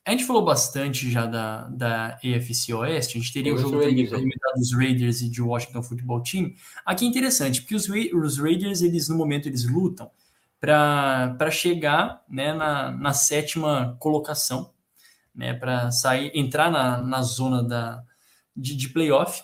[0.05, 4.73] a gente falou bastante já da, da AFC Oeste, a gente teria o jogo dos
[4.73, 6.53] Raiders e de Washington Football Team.
[6.85, 10.11] Aqui é interessante, porque os, os Raiders, eles no momento, eles lutam
[10.59, 14.73] para chegar né, na, na sétima colocação,
[15.35, 18.03] né, para sair, entrar na, na zona da,
[18.57, 19.43] de, de playoff,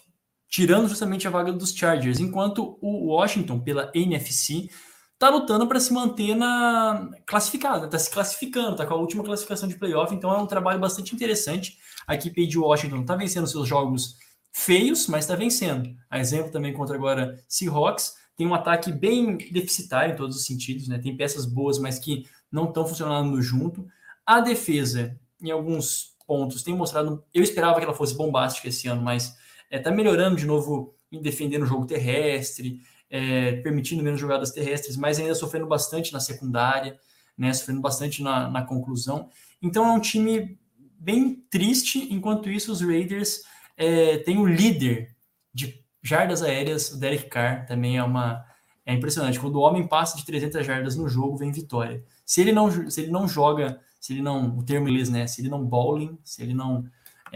[0.57, 4.71] tirando justamente a vaga dos Chargers, enquanto o Washington, pela NFC,
[5.19, 9.69] tá lutando para se manter na classificada, tá se classificando, tá com a última classificação
[9.69, 11.77] de playoff, então é um trabalho bastante interessante.
[12.07, 14.17] A equipe de Washington tá vencendo seus jogos
[14.51, 15.95] feios, mas tá vencendo.
[16.09, 20.89] A exemplo também contra agora Seahawks, tem um ataque bem deficitário em todos os sentidos,
[20.89, 20.99] né?
[20.99, 23.87] Tem peças boas, mas que não estão funcionando junto.
[24.25, 27.23] A defesa, em alguns pontos, tem mostrado.
[27.35, 29.37] Eu esperava que ela fosse bombástica esse ano, mas
[29.71, 34.97] está é, melhorando de novo em defender o jogo terrestre, é, permitindo menos jogadas terrestres,
[34.97, 36.99] mas ainda sofrendo bastante na secundária,
[37.37, 39.29] né, sofrendo bastante na, na conclusão.
[39.63, 40.59] Então é um time
[40.99, 43.43] bem triste, enquanto isso os Raiders
[43.77, 45.15] é, têm o líder
[45.53, 48.45] de jardas aéreas, o Derek Carr, também é uma
[48.87, 49.41] é impressionante.
[49.41, 52.05] Quando o homem passa de 300 jardas no jogo, vem vitória.
[52.25, 55.27] Se ele não, se ele não joga, se ele não, o termo inglês, né?
[55.27, 56.85] Se ele não bowling, se ele não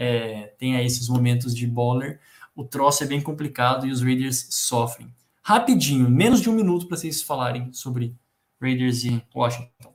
[0.03, 2.19] é, tem aí esses momentos de bowler,
[2.55, 5.13] o troço é bem complicado e os Raiders sofrem.
[5.43, 8.15] Rapidinho, menos de um minuto para vocês falarem sobre
[8.59, 9.93] Raiders e Washington.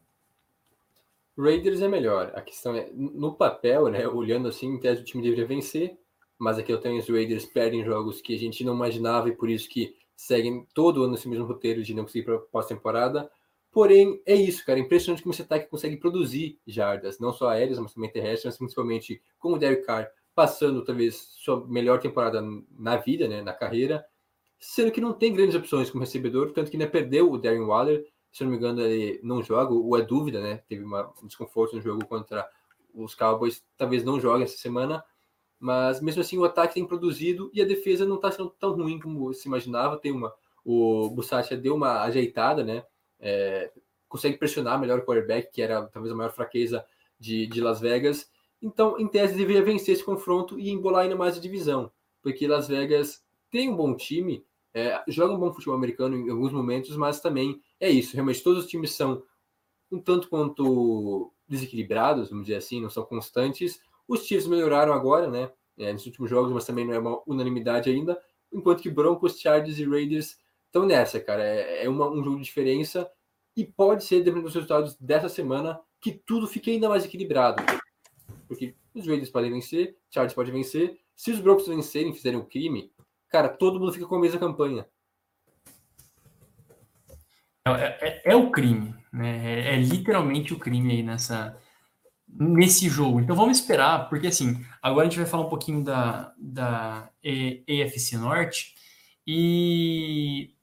[1.37, 2.31] Raiders é melhor.
[2.37, 4.07] A questão é, no papel, né?
[4.07, 5.99] Olhando assim, em tese o time deveria vencer,
[6.39, 9.51] mas aqui eu tenho os Raiders perdem jogos que a gente não imaginava e por
[9.51, 13.29] isso que seguem todo ano esse mesmo roteiro de não conseguir para pós-temporada.
[13.77, 14.79] Porém, é isso, cara.
[14.79, 18.57] É impressionante como esse ataque consegue produzir jardas, não só aéreas, mas também terrestres, mas
[18.57, 24.03] principalmente com o Derek Carr passando talvez sua melhor temporada na vida, né, na carreira,
[24.59, 28.03] sendo que não tem grandes opções como recebedor, tanto que ainda perdeu o Darren Waller,
[28.33, 30.63] se não me engano, ele não joga, ou é dúvida, né?
[30.67, 32.49] Teve uma, um desconforto no jogo contra
[32.95, 35.05] os Cowboys, talvez não jogue essa semana,
[35.61, 38.99] mas mesmo assim o ataque tem produzido e a defesa não está sendo tão ruim
[38.99, 39.99] como se imaginava.
[39.99, 40.33] Tem uma,
[40.65, 42.83] o Bussatia deu uma ajeitada, né?
[43.21, 43.71] É,
[44.09, 46.85] consegue pressionar melhor o quarterback, que era talvez a maior fraqueza
[47.19, 48.31] de, de Las Vegas.
[48.63, 51.91] Então, em tese, deveria vencer esse confronto e embolar ainda mais a divisão,
[52.23, 56.53] porque Las Vegas tem um bom time, é, joga um bom futebol americano em alguns
[56.53, 58.15] momentos, mas também é isso.
[58.15, 59.23] Realmente, todos os times são
[59.91, 63.81] um tanto quanto desequilibrados, vamos dizer assim, não são constantes.
[64.09, 65.51] Os Chiefs melhoraram agora, né?
[65.79, 68.21] É, nos últimos jogos, mas também não é uma unanimidade ainda.
[68.53, 70.39] Enquanto que Broncos, Chargers e Raiders
[70.77, 71.43] estão nessa, cara.
[71.43, 73.11] É, é uma, um jogo de diferença
[73.57, 77.63] e pode ser, dependendo dos resultados dessa semana, que tudo fique ainda mais equilibrado.
[78.47, 80.99] Porque os Raiders podem vencer, Chargers pode vencer.
[81.17, 82.93] Se os Broncos vencerem, fizerem o crime,
[83.29, 84.87] cara, todo mundo fica com a mesma campanha.
[87.65, 89.73] É, é, é o crime, né?
[89.73, 91.59] É, é, literalmente o crime aí nessa
[92.29, 93.21] nesse jogo.
[93.21, 98.19] Então vamos esperar, porque assim, agora a gente vai falar um pouquinho da, da EFC
[98.19, 98.75] Norte
[99.27, 100.56] e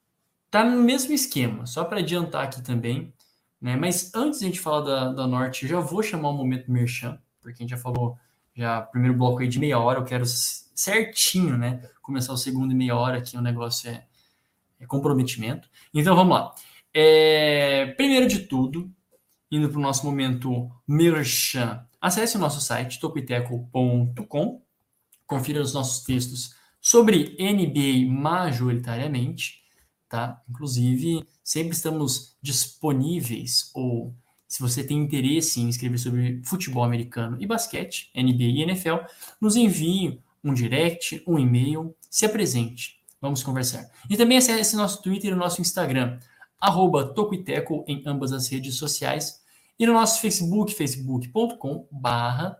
[0.54, 3.12] tá no mesmo esquema, só para adiantar aqui também,
[3.60, 3.74] né?
[3.74, 6.70] Mas antes de a gente falar da, da Norte, eu já vou chamar o momento
[6.70, 8.16] Merchan, porque a gente já falou
[8.54, 11.82] já primeiro bloco aí de meia hora, eu quero certinho, né?
[12.00, 14.06] Começar o segundo e meia hora aqui, o negócio é,
[14.78, 15.68] é comprometimento.
[15.92, 16.54] Então vamos lá.
[16.94, 18.88] É, primeiro de tudo,
[19.50, 24.62] indo para o nosso momento merchan, acesse o nosso site tocoiteco.com,
[25.26, 29.63] confira os nossos textos sobre NBA majoritariamente,
[30.14, 30.40] tá?
[30.48, 34.14] Inclusive, sempre estamos disponíveis ou
[34.46, 38.98] se você tem interesse em escrever sobre futebol americano e basquete, NBA e NFL,
[39.40, 43.00] nos envie um direct, um e-mail, se apresente.
[43.20, 43.90] Vamos conversar.
[44.08, 46.20] E também acesse nosso Twitter e nosso Instagram,
[46.60, 47.12] arroba
[47.88, 49.42] em ambas as redes sociais.
[49.76, 52.56] E no nosso Facebook, facebook.com barra.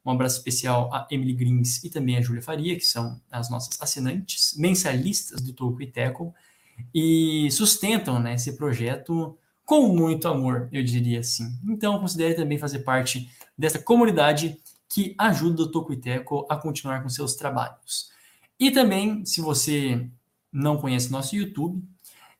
[0.05, 3.81] Um abraço especial a Emily Grins e também a Júlia Faria, que são as nossas
[3.81, 6.33] assinantes, mensalistas do Toco e Teco,
[6.93, 11.57] e sustentam né, esse projeto com muito amor, eu diria assim.
[11.63, 14.57] Então, considere também fazer parte dessa comunidade
[14.89, 18.12] que ajuda o Toco e Teco a continuar com seus trabalhos.
[18.59, 20.09] E também, se você
[20.51, 21.83] não conhece nosso YouTube,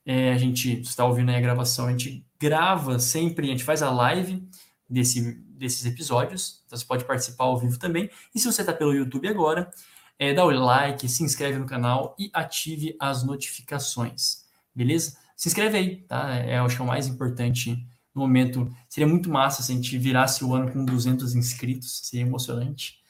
[0.06, 3.82] é, a gente está ouvindo aí a gravação, a gente grava sempre, a gente faz
[3.82, 4.48] a live
[4.90, 8.10] desse, desses episódios, então você pode participar ao vivo também.
[8.36, 9.72] E se você está pelo YouTube agora,
[10.20, 14.46] é, dá o like, se inscreve no canal e ative as notificações,
[14.76, 15.18] beleza?
[15.36, 16.36] Se inscreve aí, tá?
[16.36, 18.72] É, acho que é o mais importante no momento.
[18.88, 23.02] Seria muito massa se a gente virasse o ano com 200 inscritos, seria emocionante.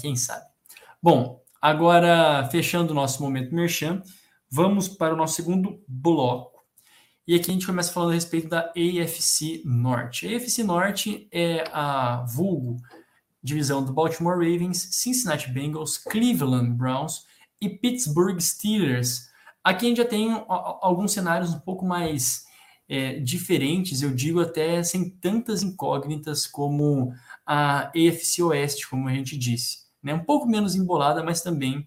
[0.00, 0.46] Quem sabe?
[1.02, 4.02] Bom, Agora, fechando o nosso momento merchan,
[4.50, 6.64] vamos para o nosso segundo bloco.
[7.28, 10.26] E aqui a gente começa falando a respeito da AFC Norte.
[10.26, 12.78] A AFC Norte é a vulgo
[13.42, 17.26] divisão do Baltimore Ravens, Cincinnati Bengals, Cleveland Browns
[17.60, 19.28] e Pittsburgh Steelers.
[19.62, 22.46] Aqui a gente já tem alguns cenários um pouco mais
[22.88, 27.12] é, diferentes, eu digo até sem tantas incógnitas como
[27.44, 30.14] a AFC Oeste, como a gente disse né?
[30.14, 31.86] um pouco menos embolada, mas também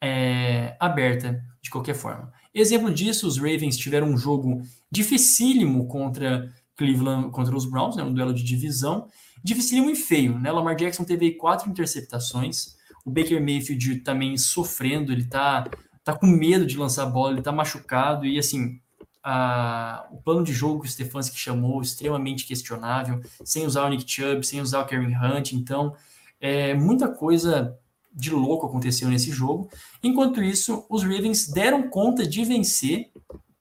[0.00, 2.32] é, aberta de qualquer forma.
[2.54, 8.02] Exemplo disso, os Ravens tiveram um jogo dificílimo contra Cleveland, contra os Browns, né?
[8.02, 9.08] um duelo de divisão,
[9.42, 10.38] dificílimo e feio.
[10.38, 10.50] Né?
[10.50, 15.68] Lamar Jackson teve quatro interceptações, o Baker Mayfield também sofrendo, ele tá,
[16.02, 18.80] tá com medo de lançar a bola, ele tá machucado e assim,
[19.22, 24.10] a, o plano de jogo que o Stefanski chamou, extremamente questionável, sem usar o Nick
[24.10, 25.94] Chubb, sem usar o Karen Hunt, então
[26.40, 27.78] é, muita coisa
[28.12, 29.68] de louco aconteceu nesse jogo.
[30.02, 33.10] Enquanto isso, os Ravens deram conta de vencer,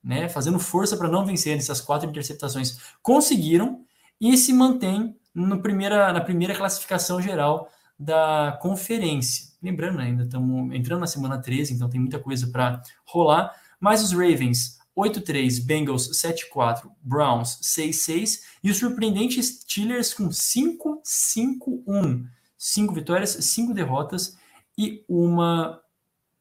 [0.02, 2.78] né, fazendo força para não vencer nessas quatro interceptações.
[3.02, 3.82] Conseguiram
[4.20, 9.54] e se mantém no primeira, na primeira classificação geral da conferência.
[9.62, 13.54] Lembrando, né, ainda estamos entrando na semana 13, então tem muita coisa para rolar.
[13.78, 22.26] Mas os Ravens 8-3, Bengals 7-4, Browns 6-6 e os surpreendentes Steelers com 5-5-1
[22.66, 24.40] cinco vitórias, cinco derrotas
[24.76, 25.84] e uma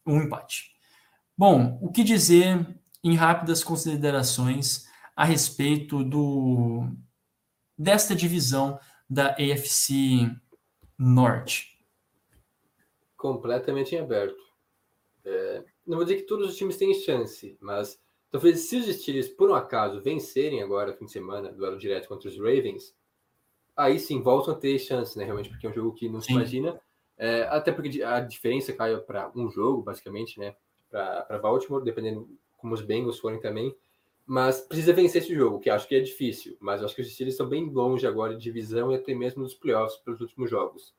[0.07, 0.75] um empate.
[1.37, 2.67] Bom, o que dizer
[3.03, 6.89] em rápidas considerações a respeito do
[7.77, 10.31] desta divisão da AFC
[10.99, 11.79] Norte?
[13.17, 14.43] Completamente em aberto.
[15.25, 19.29] É, não vou dizer que todos os times têm chance, mas talvez se os Steelers
[19.29, 22.95] por um acaso vencerem agora fim de semana, duelo direto contra os Ravens,
[23.77, 25.25] aí sim voltam a ter chance, né?
[25.25, 26.29] Realmente, porque é um jogo que não sim.
[26.29, 26.81] se imagina.
[27.17, 30.55] É, até porque a diferença caiu para um jogo, basicamente, né?
[30.91, 33.75] Para Baltimore, dependendo como os Bengals forem também.
[34.27, 36.57] Mas precisa vencer esse jogo, que acho que é difícil.
[36.61, 39.55] Mas acho que os Steelers estão bem longe agora de divisão e até mesmo dos
[39.55, 40.95] playoffs pelos últimos jogos.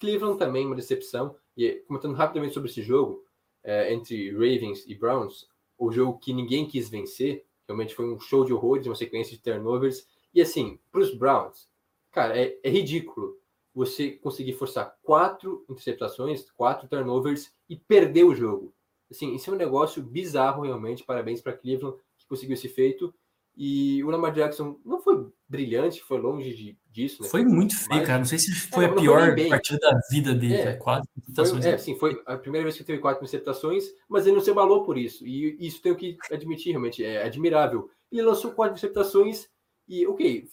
[0.00, 1.36] Cleveland também uma decepção.
[1.56, 3.24] E comentando rapidamente sobre esse jogo,
[3.62, 8.44] é, entre Ravens e Browns, o jogo que ninguém quis vencer, realmente foi um show
[8.44, 10.08] de horrores, uma sequência de turnovers.
[10.34, 11.67] E assim, para os Browns,
[12.12, 13.36] Cara, é, é ridículo
[13.74, 18.74] você conseguir forçar quatro interceptações, quatro turnovers e perder o jogo.
[19.10, 21.04] Assim, isso é um negócio bizarro realmente.
[21.04, 23.14] Parabéns para Cleveland que conseguiu esse feito.
[23.56, 27.24] E o Lamar Jackson não foi brilhante, foi longe de, disso.
[27.24, 27.28] Né?
[27.28, 28.18] Foi muito feio, cara.
[28.18, 30.54] Não sei se foi é, a pior partida da vida dele.
[30.54, 31.64] É, quatro interceptações.
[31.64, 34.50] Foi, é, sim, foi a primeira vez que teve quatro interceptações, mas ele não se
[34.50, 35.26] abalou por isso.
[35.26, 37.90] E isso tenho que admitir, realmente, é admirável.
[38.12, 39.48] Ele lançou quatro interceptações
[39.88, 40.48] e, ok,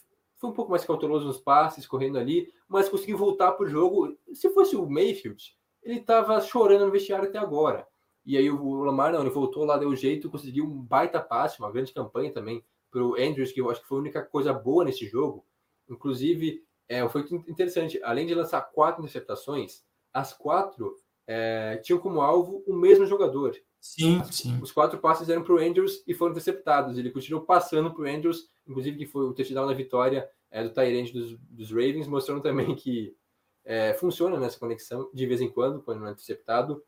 [0.45, 4.15] foi um pouco mais cauteloso nos passes, correndo ali, mas conseguiu voltar para o jogo.
[4.33, 7.87] Se fosse o Mayfield, ele estava chorando no vestiário até agora.
[8.23, 11.71] E aí o Lamar, não, ele voltou lá, deu jeito, conseguiu um baita passe, uma
[11.71, 14.83] grande campanha também para o Andrews, que eu acho que foi a única coisa boa
[14.83, 15.45] nesse jogo.
[15.89, 19.83] Inclusive, é, foi interessante, além de lançar quatro interceptações,
[20.13, 20.95] as quatro
[21.27, 23.55] é, tinham como alvo o mesmo jogador.
[23.79, 24.59] Sim, sim.
[24.61, 26.97] Os quatro passes eram para o Andrews e foram interceptados.
[26.97, 30.73] Ele continuou passando para o Andrews, inclusive que foi o touchdown na vitória é, do
[30.73, 33.15] Tyrande dos, dos Ravens, mostrando também que
[33.63, 36.83] é, funciona nessa conexão de vez em quando, quando não é interceptado.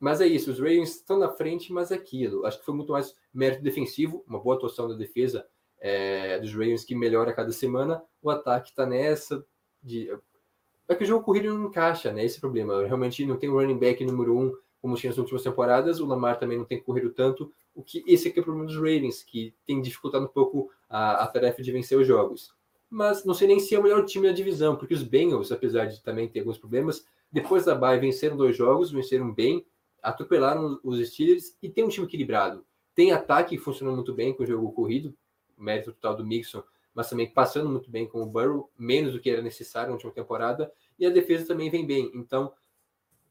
[0.00, 2.44] Mas é isso, os Ravens estão na frente, mas é aquilo.
[2.44, 5.46] Acho que foi muito mais mérito defensivo, uma boa atuação da defesa
[5.82, 8.02] é, dos Ravens que melhora a cada semana.
[8.22, 9.44] O ataque está nessa.
[9.82, 10.08] De...
[10.88, 12.24] É que o jogo corrido não encaixa, né?
[12.24, 12.86] Esse problema.
[12.86, 16.00] Realmente não tem o running back número um, como tinha nas últimas temporadas.
[16.00, 17.52] O Lamar também não tem corrido tanto.
[17.74, 21.24] O que esse aqui é o problema dos Ravens, que tem dificultado um pouco a,
[21.24, 22.54] a tarefa de vencer os jogos.
[22.92, 25.86] Mas não sei nem se é o melhor time da divisão, porque os Bengals, apesar
[25.86, 29.64] de também ter alguns problemas, depois da bye venceram dois jogos, venceram bem,
[30.02, 32.66] atropelaram os Steelers e tem um time equilibrado.
[32.94, 35.16] Tem ataque que funciona muito bem com o jogo corrido,
[35.56, 36.62] mérito total do Mixon,
[36.92, 40.12] mas também passando muito bem com o Burrow, menos do que era necessário na última
[40.12, 42.12] temporada, e a defesa também vem bem.
[42.14, 42.52] Então,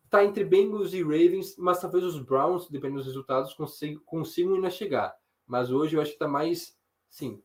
[0.09, 4.72] tá entre Bengals e Ravens, mas talvez os Browns, dependendo dos resultados, consigam, consigam ainda
[4.72, 5.16] chegar.
[5.45, 6.76] Mas hoje eu acho que tá mais,
[7.12, 7.43] sim,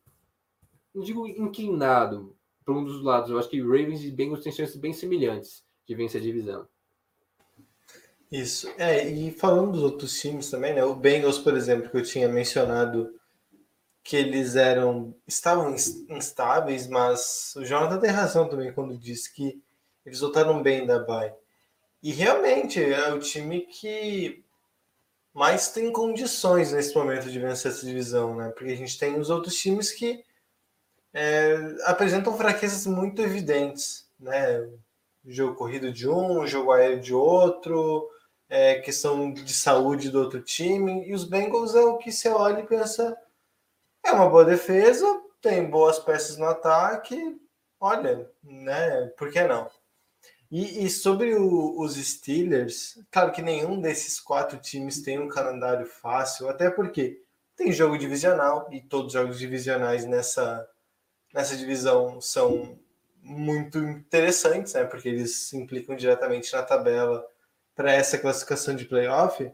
[0.97, 2.35] não digo inclinado
[2.65, 3.29] para um dos lados.
[3.29, 6.67] Eu acho que Ravens e Bengals têm chances bem semelhantes de vencer a divisão.
[8.31, 8.67] Isso.
[8.77, 10.83] É, e falando dos outros times também, né?
[10.83, 13.13] O Bengals, por exemplo, que eu tinha mencionado
[14.03, 15.75] que eles eram estavam
[16.09, 19.61] instáveis, mas o Jonathan tem razão também quando diz que
[20.05, 21.33] eles voltaram bem da bye.
[22.01, 24.43] E realmente é o time que
[25.33, 28.49] mais tem condições nesse momento de vencer essa divisão, né?
[28.49, 30.25] Porque a gente tem os outros times que
[31.13, 31.55] é,
[31.85, 34.67] apresentam fraquezas muito evidentes, né?
[35.25, 38.09] Jogo corrido de um, jogo aéreo de outro,
[38.49, 41.07] é, questão de saúde do outro time.
[41.07, 43.17] E os Bengals é o que você olha e pensa:
[44.05, 45.05] é uma boa defesa,
[45.41, 47.39] tem boas peças no ataque.
[47.79, 49.07] Olha, né?
[49.17, 49.69] Por que não?
[50.49, 55.85] E, e sobre o, os Steelers, claro que nenhum desses quatro times tem um calendário
[55.85, 57.21] fácil, até porque
[57.55, 60.65] tem jogo divisional e todos os jogos divisionais nessa,
[61.37, 62.79] nessa divisão são
[63.21, 64.83] muito interessantes, né?
[64.85, 67.23] Porque eles se implicam diretamente na tabela
[67.75, 69.51] para essa classificação de playoff,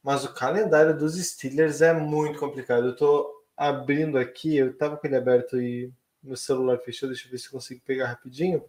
[0.00, 2.86] mas o calendário dos Steelers é muito complicado.
[2.86, 5.92] Eu estou abrindo aqui, eu estava com ele aberto e
[6.22, 8.64] meu celular fechou, deixa eu ver se consigo pegar rapidinho.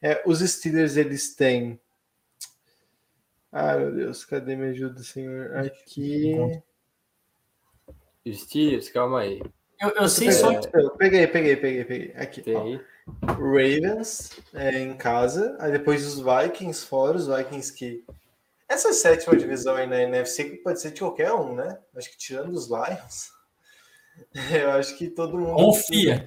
[0.00, 1.78] É, os Steelers, eles têm.
[3.52, 5.54] Ai, meu Deus, cadê me ajuda, senhor?
[5.58, 6.32] Aqui.
[8.26, 9.42] Steelers, calma aí.
[9.80, 10.52] Eu, eu sei só.
[10.98, 12.12] Peguei, peguei, peguei, peguei.
[12.16, 12.42] Aqui.
[12.54, 12.78] Ó.
[13.34, 18.04] Ravens é, em casa, aí depois os Vikings fora, os Vikings que.
[18.68, 21.78] Essa sétima divisão aí na NFC pode ser de qualquer um, né?
[21.94, 23.30] Acho que tirando os Lions,
[24.50, 25.54] eu acho que todo mundo.
[25.54, 26.26] Confia.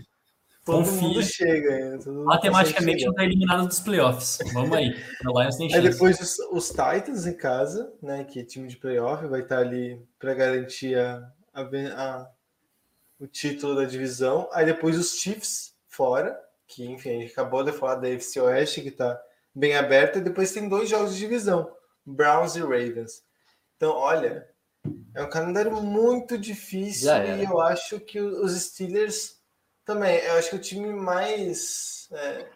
[0.64, 1.02] Todo Confia.
[1.02, 1.98] mundo chega.
[1.98, 4.38] Todo mundo Matematicamente não está eliminado dos playoffs.
[4.54, 4.96] Vamos aí.
[5.28, 5.82] O Lions tem chegar.
[5.84, 5.98] Aí chance.
[5.98, 8.24] depois os, os Titans em casa, né?
[8.24, 12.30] Que é time de playoff, vai estar ali para garantir a, a, a-
[13.20, 14.50] o título da divisão.
[14.54, 18.82] Aí depois os Chiefs fora, que enfim, a gente acabou de falar da FC Oeste,
[18.82, 19.20] que está
[19.54, 20.20] bem aberta.
[20.20, 21.70] E depois tem dois jogos de divisão:
[22.06, 23.24] Browns e Ravens.
[23.76, 24.48] Então, olha,
[25.16, 29.38] é um calendário muito difícil e eu acho que os Steelers
[29.86, 30.18] também.
[30.20, 32.08] Eu acho que o time mais.
[32.12, 32.48] É,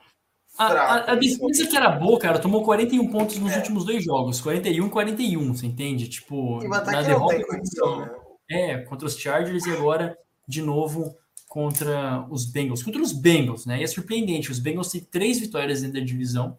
[0.58, 3.58] A, fraco a, a nesse defesa que era boa, cara, tomou 41 pontos nos É.
[3.58, 4.40] últimos dois jogos.
[4.42, 6.08] 41 41, você entende?
[6.08, 8.12] Tipo, E o na ataque não derrota tem condição, né?
[8.52, 11.16] é, contra os Chargers e agora de novo
[11.48, 12.82] contra os Bengals.
[12.84, 13.80] Contra os Bengals, né?
[13.80, 16.58] E é surpreendente, os Bengals têm três vitórias dentro da divisão,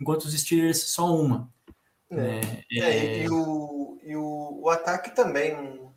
[0.00, 1.50] enquanto os Steelers só uma.
[2.10, 2.14] É.
[2.16, 2.40] né?
[2.72, 5.92] É, É, e, o, e o, o ataque também não,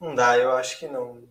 [0.00, 1.24] não dá, eu acho que não.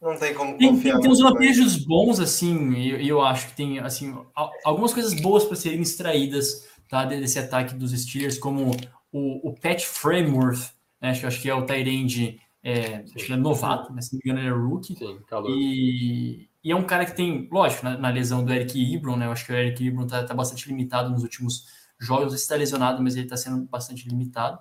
[0.00, 0.94] Não tem como Tem, confiar.
[0.94, 4.92] tem, tem uns lampejos bons, assim, e eu, eu acho que tem, assim, al- algumas
[4.92, 8.72] coisas boas para serem extraídas, tá, de- desse ataque dos Steelers, como
[9.12, 13.32] o, o Pat Frameworth, né, acho, acho que é o Tyrande, é, acho que ele
[13.34, 15.50] é novato, né, se não me engano ele é rookie, Sim, calor.
[15.50, 19.26] e, e é um cara que tem, lógico, na, na lesão do Eric Ebron, né,
[19.26, 21.66] eu acho que o Eric Ebron tá, tá bastante limitado nos últimos
[21.98, 24.58] jogos, está lesionado, mas ele está sendo bastante limitado.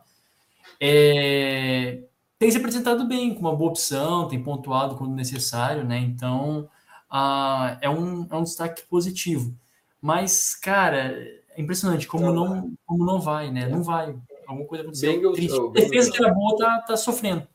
[0.80, 2.04] É,
[2.40, 6.00] tem se apresentado bem, com uma boa opção, tem pontuado quando necessário, né?
[6.00, 6.68] Então
[7.10, 9.56] ah, é, um, é um destaque positivo.
[10.02, 11.16] Mas, cara,
[11.56, 13.68] é impressionante como Não não, como não vai, né?
[13.68, 14.16] Não vai.
[14.48, 15.14] Alguma coisa aconteceu.
[15.14, 15.60] Bengals- triste.
[15.60, 17.48] oh, defesa Bengals- que era boa tá, tá sofrendo.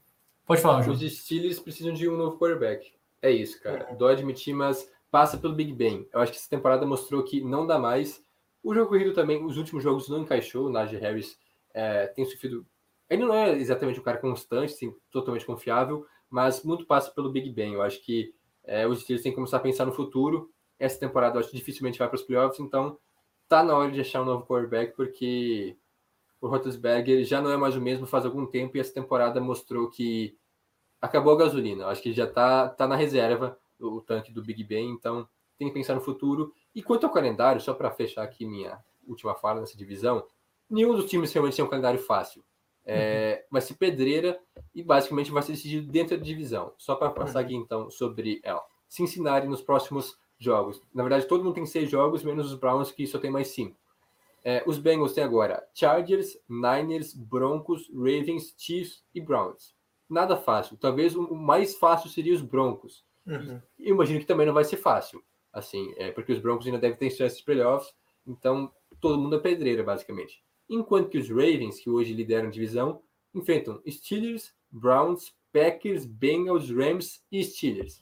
[0.46, 0.94] Pode falar, João.
[0.94, 2.92] Os Steelers precisam de um novo quarterback.
[3.20, 3.92] É isso, cara.
[3.94, 6.08] Dó admitir, mas passa pelo Big Ben.
[6.12, 8.22] Eu acho que essa temporada mostrou que não dá mais.
[8.62, 10.66] O jogo corrido também, os últimos jogos não encaixou.
[10.66, 11.36] O Najee Harris
[11.74, 12.64] é, tem sofrido.
[13.10, 17.50] Ele não é exatamente um cara constante, assim, totalmente confiável, mas muito passa pelo Big
[17.50, 17.74] Ben.
[17.74, 18.32] Eu acho que
[18.64, 20.50] é, os Steelers têm que começar a pensar no futuro.
[20.78, 22.98] Essa temporada eu acho que dificilmente vai para os playoffs, então
[23.48, 25.76] tá na hora de achar um novo quarterback, porque
[26.46, 29.90] o Roethlisberger já não é mais o mesmo faz algum tempo e essa temporada mostrou
[29.90, 30.36] que
[31.00, 31.86] acabou a gasolina.
[31.86, 35.28] Acho que já está tá na reserva o, o tanque do Big Ben, então
[35.58, 36.52] tem que pensar no futuro.
[36.74, 40.24] E quanto ao calendário, só para fechar aqui minha última fala nessa divisão,
[40.70, 42.44] nenhum dos times realmente tem um calendário fácil.
[42.88, 44.38] É, vai ser pedreira
[44.72, 46.72] e basicamente vai ser decidido dentro da divisão.
[46.78, 48.62] Só para passar aqui então sobre ela.
[48.88, 50.80] Cincinnati nos próximos jogos.
[50.94, 53.76] Na verdade, todo mundo tem seis jogos, menos os Browns, que só tem mais cinco.
[54.48, 59.74] É, os Bengals têm agora Chargers, Niners, Broncos, Ravens, Chiefs e Browns.
[60.08, 60.76] Nada fácil.
[60.76, 63.04] Talvez o mais fácil seria os Broncos.
[63.26, 63.60] Uhum.
[63.76, 65.20] Eu imagino que também não vai ser fácil.
[65.52, 67.92] Assim, é, porque os Broncos ainda devem ter chances de playoffs.
[68.24, 68.70] Então,
[69.00, 70.40] todo mundo é pedreira, basicamente.
[70.70, 73.02] Enquanto que os Ravens, que hoje lideram a divisão,
[73.34, 78.00] enfrentam Steelers, Browns, Packers, Bengals, Rams e Steelers.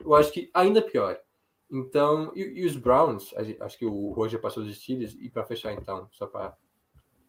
[0.00, 1.20] Eu acho que ainda pior.
[1.70, 5.72] Então, e, e os Browns, acho que o Roger passou os Steelers, e para fechar
[5.72, 6.56] então, só para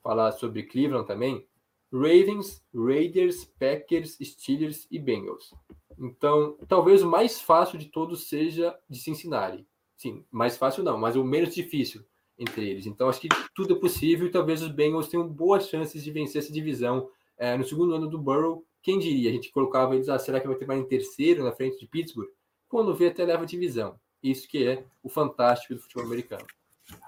[0.04, 1.48] falar sobre Cleveland também,
[1.92, 5.54] Ravens, Raiders, Packers, Steelers e Bengals.
[5.98, 9.66] Então, talvez o mais fácil de todos seja de Cincinnati.
[9.96, 12.04] Sim, mais fácil não, mas o menos difícil
[12.38, 12.86] entre eles.
[12.86, 16.42] Então, acho que tudo é possível e talvez os Bengals tenham boas chances de vencer
[16.42, 18.66] essa divisão é, no segundo ano do Burrow.
[18.84, 19.30] Quem diria?
[19.30, 21.88] A gente colocava eles, ah, será que vai ter mais em terceiro na frente de
[21.88, 22.30] Pittsburgh?
[22.68, 23.98] Quando vê, até leva a divisão.
[24.32, 26.46] Isso que é o fantástico do futebol americano.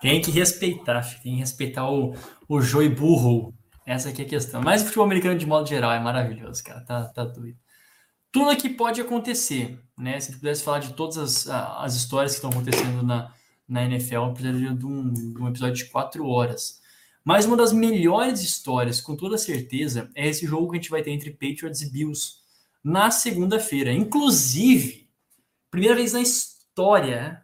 [0.02, 2.16] Tem que respeitar, tem que respeitar o,
[2.48, 3.54] o Joey Burrow.
[3.86, 4.62] Essa aqui é a questão.
[4.62, 6.82] Mas o futebol americano, de modo geral, é maravilhoso, cara.
[6.82, 7.58] Tá, tá doido.
[8.32, 10.20] Tudo aqui pode acontecer, né?
[10.20, 13.34] Se gente pudesse falar de todas as, as histórias que estão acontecendo na,
[13.68, 16.82] na NFL, precisaria de um, de um episódio de quatro horas.
[17.24, 21.02] Mas uma das melhores histórias, com toda certeza, é esse jogo que a gente vai
[21.02, 22.36] ter entre Patriots e Bills
[22.84, 23.92] na segunda-feira.
[23.92, 25.10] Inclusive,
[25.70, 26.57] primeira vez na história,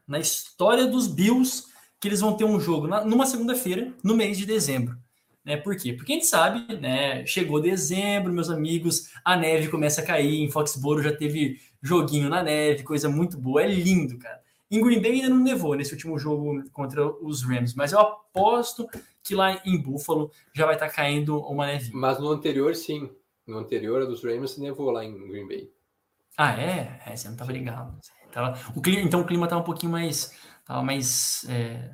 [0.08, 1.64] na história dos Bills,
[2.00, 4.98] que eles vão ter um jogo na, numa segunda-feira, no mês de dezembro.
[5.44, 5.58] Né?
[5.58, 5.94] Por quê?
[5.94, 7.26] Porque a gente sabe, né?
[7.26, 10.42] Chegou dezembro, meus amigos, a neve começa a cair.
[10.42, 13.64] Em Foxboro já teve joguinho na neve, coisa muito boa.
[13.64, 14.42] É lindo, cara.
[14.72, 18.88] Em Green Bay ainda não nevou nesse último jogo contra os Rams, mas eu aposto
[19.22, 21.92] que lá em Buffalo já vai estar tá caindo uma nevinha.
[21.96, 23.10] Mas no anterior, sim.
[23.46, 25.70] No anterior, a dos Rams nevou lá em Green Bay.
[26.38, 27.02] Ah, é?
[27.06, 28.00] é você não estava ligado.
[28.34, 28.60] Tava...
[28.76, 30.32] O clima, então o clima estava um pouquinho mais.
[30.66, 31.46] Tava mais.
[31.48, 31.92] É...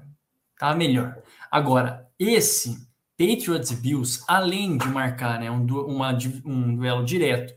[0.57, 1.21] Tava melhor.
[1.51, 2.87] Agora, esse
[3.17, 7.53] Patriots e Bills, além de marcar né, um, uma, um duelo direto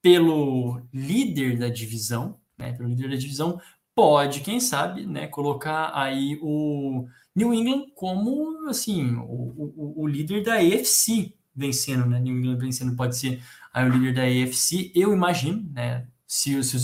[0.00, 3.60] pelo líder da divisão, né, pelo líder da divisão,
[3.94, 10.42] pode, quem sabe, né, colocar aí o New England como assim o, o, o líder
[10.42, 12.18] da AFC vencendo, né?
[12.20, 13.42] New England vencendo pode ser
[13.72, 14.90] aí o líder da AFC.
[14.94, 16.06] Eu imagino, né?
[16.26, 16.82] Se, se os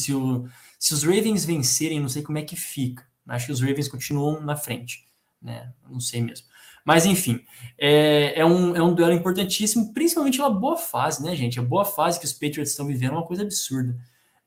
[0.00, 0.48] se, o,
[0.82, 3.06] se os Ravens vencerem, não sei como é que fica.
[3.28, 5.06] Acho que os Ravens continuam na frente,
[5.40, 5.72] né?
[5.88, 6.44] Não sei mesmo.
[6.84, 7.38] Mas, enfim,
[7.78, 11.60] é, é, um, é um duelo importantíssimo, principalmente uma boa fase, né, gente?
[11.60, 13.96] A boa fase que os Patriots estão vivendo é uma coisa absurda.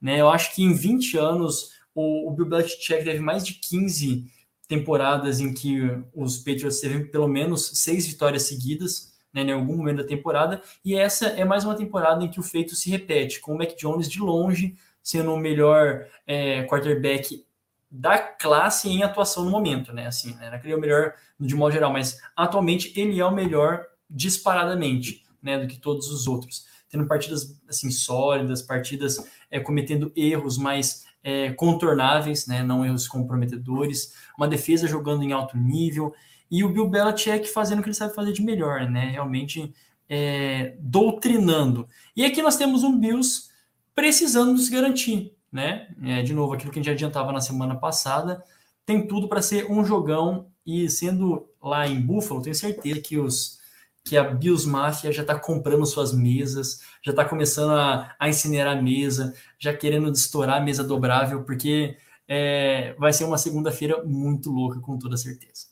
[0.02, 0.20] Né?
[0.20, 4.30] Eu acho que em 20 anos o, o Bill Belichick teve mais de 15
[4.68, 5.84] temporadas em que
[6.14, 10.96] os Patriots teve pelo menos seis vitórias seguidas né, em algum momento da temporada, e
[10.96, 14.10] essa é mais uma temporada em que o feito se repete, com o Mac Jones
[14.10, 14.76] de longe
[15.06, 17.46] sendo o melhor é, quarterback
[17.92, 20.08] da classe em atuação no momento, né?
[20.08, 20.50] Assim, né?
[20.50, 25.60] Não é o melhor de modo geral, mas atualmente ele é o melhor disparadamente, né?
[25.60, 31.52] Do que todos os outros, tendo partidas assim sólidas, partidas é, cometendo erros mais é,
[31.52, 32.64] contornáveis, né?
[32.64, 36.16] Não erros comprometedores, uma defesa jogando em alto nível
[36.50, 39.12] e o Bill Belichick fazendo o que ele sabe fazer de melhor, né?
[39.12, 39.72] Realmente
[40.10, 41.88] é, doutrinando.
[42.16, 43.54] E aqui nós temos um Bills
[43.96, 45.88] precisando se garantir, né?
[46.04, 48.44] É, de novo, aquilo que a gente adiantava na semana passada,
[48.86, 53.64] tem tudo para ser um jogão e sendo lá em Buffalo, tenho certeza que os
[54.04, 58.78] que a Bills Mafia já está comprando suas mesas, já está começando a, a incinerar
[58.78, 64.52] a mesa, já querendo estourar a mesa dobrável, porque é, vai ser uma segunda-feira muito
[64.52, 65.68] louca, com toda certeza.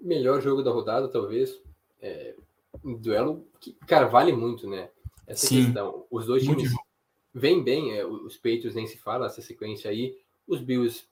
[0.00, 1.60] Melhor jogo da rodada, talvez.
[2.00, 2.36] É,
[2.84, 4.90] um duelo que, cara, vale muito, né?
[5.26, 5.64] Essa Sim.
[5.64, 6.06] questão.
[6.10, 6.92] Os dois times Muito
[7.34, 10.16] vêm bem, é, os peitos nem se fala, essa sequência aí.
[10.46, 11.06] Os Bills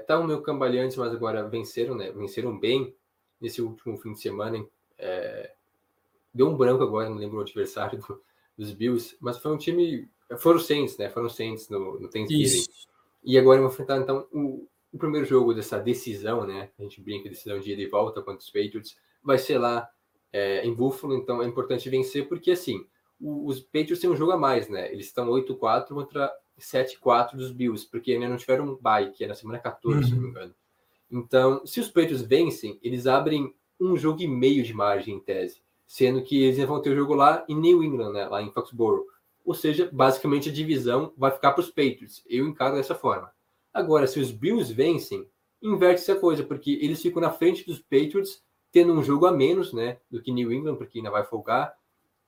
[0.00, 2.10] estavam é, meio cambaleantes, mas agora venceram, né?
[2.12, 2.94] Venceram bem
[3.40, 4.64] nesse último fim de semana.
[4.98, 5.52] É,
[6.32, 8.22] deu um branco agora, não lembro o adversário do,
[8.56, 10.08] dos Bills, mas foi um time.
[10.38, 11.08] Foram Saints, né?
[11.10, 12.44] Foram Saints no, no Thanksgiving.
[12.44, 12.70] Isso.
[13.24, 16.70] E agora vão enfrentar, então, o, o, primeiro jogo dessa decisão, né?
[16.78, 18.96] A gente brinca decisão de ida e volta contra os Patriots.
[19.22, 19.88] Vai ser lá
[20.32, 22.86] é, em Buffalo, então é importante vencer, porque assim,
[23.20, 24.92] os Patriots têm um jogo a mais, né?
[24.92, 29.28] Eles estão 8-4 contra 7-4 dos Bills, porque ainda não tiveram um bye, que é
[29.28, 30.02] na semana 14, uhum.
[30.02, 30.30] se não me uhum.
[30.30, 30.54] engano.
[31.10, 35.62] Então, se os Patriots vencem, eles abrem um jogo e meio de margem em tese,
[35.86, 39.06] sendo que eles vão ter o jogo lá em New England, né, lá em Foxborough.
[39.44, 42.22] Ou seja, basicamente a divisão vai ficar para os Patriots.
[42.28, 43.30] Eu encaro dessa forma.
[43.74, 45.28] Agora, se os Bills vencem,
[45.60, 48.42] inverte essa coisa, porque eles ficam na frente dos Patriots,
[48.72, 51.76] tendo um jogo a menos, né, do que New England, porque ainda vai folgar.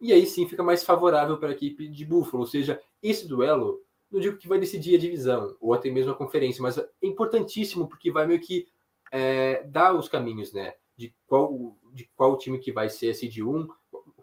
[0.00, 2.42] E aí sim fica mais favorável para a equipe de Buffalo.
[2.42, 3.80] Ou seja, esse duelo,
[4.10, 7.88] não digo que vai decidir a divisão, ou até mesmo a conferência, mas é importantíssimo,
[7.88, 8.68] porque vai meio que
[9.10, 10.74] é, dar os caminhos, né?
[10.96, 13.66] De qual, de qual time que vai ser a seed 1,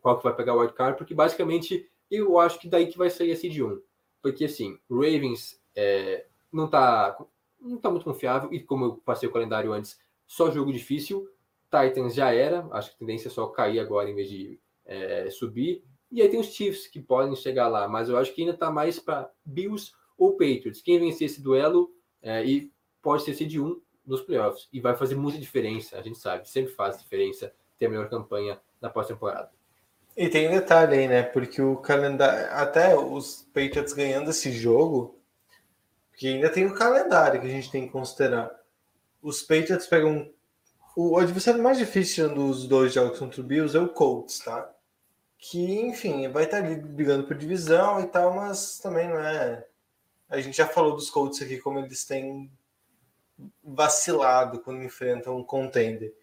[0.02, 3.32] qual que vai pegar o wildcard, porque basicamente eu acho que daí que vai sair
[3.32, 3.82] a seed 1.
[4.22, 7.18] Porque assim, Ravens é, não tá
[7.60, 11.30] não tá muito confiável, e como eu passei o calendário antes, só jogo difícil.
[11.72, 15.30] Titans já era, acho que a tendência é só cair agora em vez de é,
[15.30, 15.84] subir.
[16.12, 18.70] E aí tem os Chiefs que podem chegar lá, mas eu acho que ainda tá
[18.70, 20.82] mais para Bills ou Patriots.
[20.82, 21.90] Quem vencer esse duelo
[22.22, 26.20] é, e pode ser seed 1 nos playoffs e vai fazer muita diferença, a gente
[26.20, 29.50] sabe, sempre faz diferença ter a melhor campanha na pós-temporada.
[30.16, 31.24] E tem um detalhe aí, né?
[31.24, 35.18] Porque o calendário, até os Patriots ganhando esse jogo,
[36.18, 38.52] que ainda tem o calendário que a gente tem que considerar.
[39.22, 40.30] Os Patriots pegam
[40.96, 44.72] o adversário mais difícil dos dois jogos contra o Bills é o Colts, tá?
[45.38, 49.66] Que, enfim, vai estar ali brigando por divisão e tal, mas também não é.
[50.30, 52.52] A gente já falou dos Colts aqui, como eles têm
[53.64, 56.14] vacilado quando enfrentam um contender.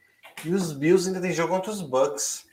[0.44, 2.46] E os Bills ainda tem jogo contra os Bucks.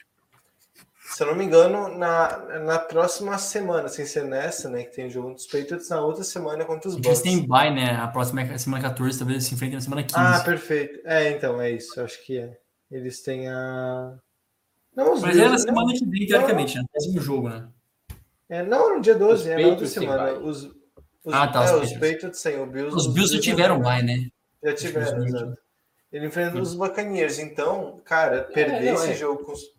[1.08, 4.84] Se eu não me engano, na, na próxima semana, sem ser nessa, né?
[4.84, 7.06] Que tem jogo dos Patriots, na outra semana contra os Bucks.
[7.06, 7.92] Eles têm bye, né?
[7.92, 10.14] A próxima é semana 14, talvez eles se enfrentem na semana 15.
[10.18, 11.00] Ah, perfeito.
[11.04, 12.00] É, então, é isso.
[12.00, 12.58] Acho que é.
[12.90, 14.14] Eles têm a.
[14.94, 16.84] Não, os Mas é na semana que vem, teoricamente, né?
[16.92, 17.68] Décimo jogo, né?
[18.48, 20.32] É, não, no dia 12, Os é na outra Patriots semana.
[20.38, 20.64] Os,
[21.24, 22.12] os, Ah, tá, é, os os Patriots.
[22.12, 22.96] Patriots têm, o Bills.
[22.96, 24.28] Os Bills já tiveram bye, né?
[24.62, 25.58] Já tiveram, exato.
[26.12, 29.14] Ele enfrenta os Buccaneers, então, cara, perder não, esse é.
[29.14, 29.75] jogo com os.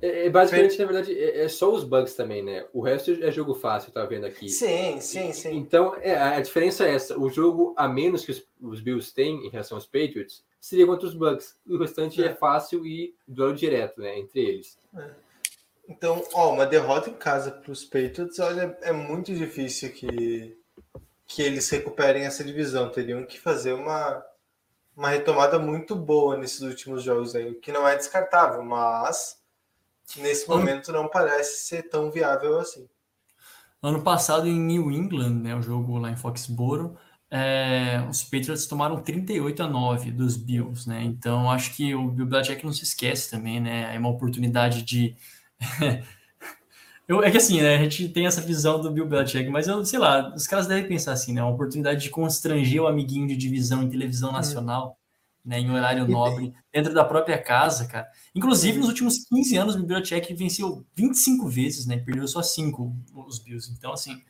[0.00, 2.66] É, é, basicamente, na verdade, é, é só os bugs também, né?
[2.72, 4.48] O resto é jogo fácil, tá vendo aqui.
[4.48, 5.56] Sim, sim, sim.
[5.56, 7.18] Então, é, a diferença é essa.
[7.18, 11.06] O jogo a menos que os, os Bills têm em relação aos Patriots seria contra
[11.06, 11.56] os Bucks.
[11.68, 12.34] O restante é, É.
[12.34, 14.18] fácil e duelo direto, né?
[14.18, 14.78] Entre eles.
[15.88, 20.56] Então, ó, uma derrota em casa para os Patriots, olha, é muito difícil que,
[21.26, 22.90] que eles recuperem essa divisão.
[22.90, 24.22] Teriam que fazer uma,
[24.96, 29.37] uma retomada muito boa nesses últimos jogos aí, o que não é descartável, mas
[30.16, 32.88] nesse Ano- momento não parece ser tão viável assim.
[33.82, 36.96] Ano passado, em New England, né, o jogo lá em Foxborough,
[37.30, 41.02] é, os Patriots tomaram 38 a 9 dos Bills, né?
[41.04, 43.94] Então, acho que o Bill Belichick não se esquece também, né?
[43.94, 45.16] É uma oportunidade de...
[47.06, 49.84] Eu, é que assim, né, a gente tem essa visão do Bill Belichick, mas eu,
[49.84, 51.42] sei lá, os caras devem pensar assim, né?
[51.42, 54.98] Uma oportunidade de constranger o amiguinho de divisão em televisão nacional,
[55.48, 55.58] né?
[55.58, 58.06] Em horário E nobre, dentro da própria casa, cara.
[58.34, 61.96] Inclusive, nos últimos 15 anos, o Belichick venceu 25 vezes, né?
[61.96, 62.94] Perdeu só 5
[63.26, 63.72] os Bills.
[63.72, 64.22] Então, assim,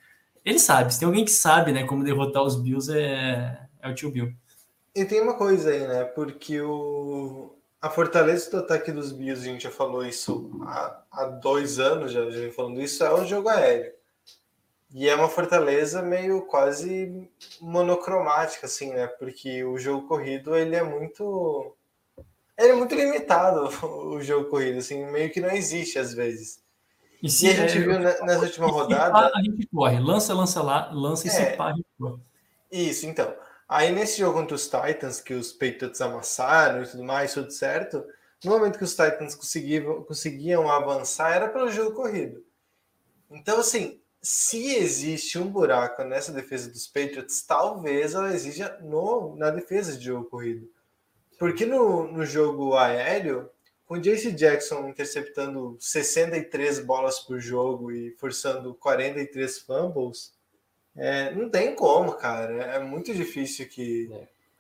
[0.45, 0.95] ele sabe.
[0.95, 4.33] Se tem alguém que sabe, né, como derrotar os Bills, é, é o tio Bill.
[4.95, 6.05] E tem uma coisa aí, né?
[6.05, 7.53] Porque o,
[7.83, 12.13] a fortaleza do ataque dos Bills, a gente já falou isso há, há dois anos,
[12.13, 13.93] já, já falando isso, é o jogo aéreo.
[14.91, 17.31] E é uma fortaleza meio quase
[17.61, 19.07] monocromática, assim, né?
[19.07, 21.75] Porque o jogo corrido, ele é muito...
[22.57, 26.61] Ele é muito limitado, o jogo corrido, assim, meio que não existe às vezes.
[27.23, 29.13] E E a gente é, viu ne- nessa última se rodada...
[29.13, 30.01] pá, a gente corre.
[30.01, 31.57] Lança, lança lá, lança e se É.
[31.57, 32.21] pá, a gente corre.
[32.71, 33.35] Isso, então.
[33.69, 38.03] Aí nesse jogo contra os Titans, que os Patriots amassaram e tudo mais, tudo certo,
[38.43, 42.43] no momento que os Titans conseguiam, conseguiam avançar, era pelo jogo corrido.
[43.31, 49.51] Então, assim, se existe um buraco nessa defesa dos Patriots, talvez ela exija no, na
[49.51, 50.69] defesa de jogo corrido.
[51.39, 53.49] Porque no, no jogo aéreo,
[53.87, 60.35] com JC Jackson interceptando 63 bolas por jogo e forçando 43 fumbles,
[60.97, 62.55] é, não tem como, cara.
[62.75, 64.11] É muito difícil que.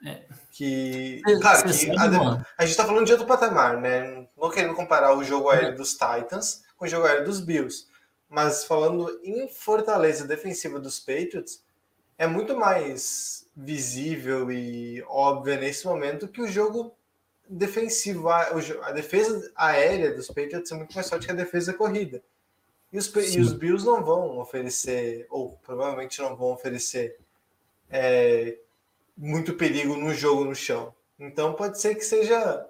[0.06, 0.22] É.
[0.52, 4.28] que Cê- claro, que a, a gente tá falando de outro patamar, né?
[4.36, 7.88] Não querendo comparar o jogo aéreo dos Titans com o jogo aéreo dos Bills.
[8.28, 11.64] Mas falando em fortaleza defensiva dos Patriots,
[12.16, 16.94] é muito mais visível e óbvia nesse momento que o jogo
[17.48, 22.22] defensivo, a, defesa aérea dos Patriots é muito mais forte que a defesa corrida.
[22.92, 27.18] E os, e os Bills não vão oferecer, ou provavelmente não vão oferecer,
[27.90, 28.58] é,
[29.16, 30.94] muito perigo no jogo no chão.
[31.18, 32.66] Então pode ser que seja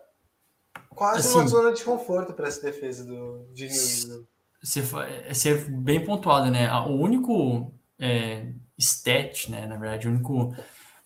[0.91, 1.51] quase uma Assim.
[1.51, 4.27] zona de conforto para essa defesa do, de New England.
[4.65, 6.73] Fa- você é bem pontuado, né?
[6.83, 9.67] O único é, stat, né?
[9.67, 10.55] Na verdade, o único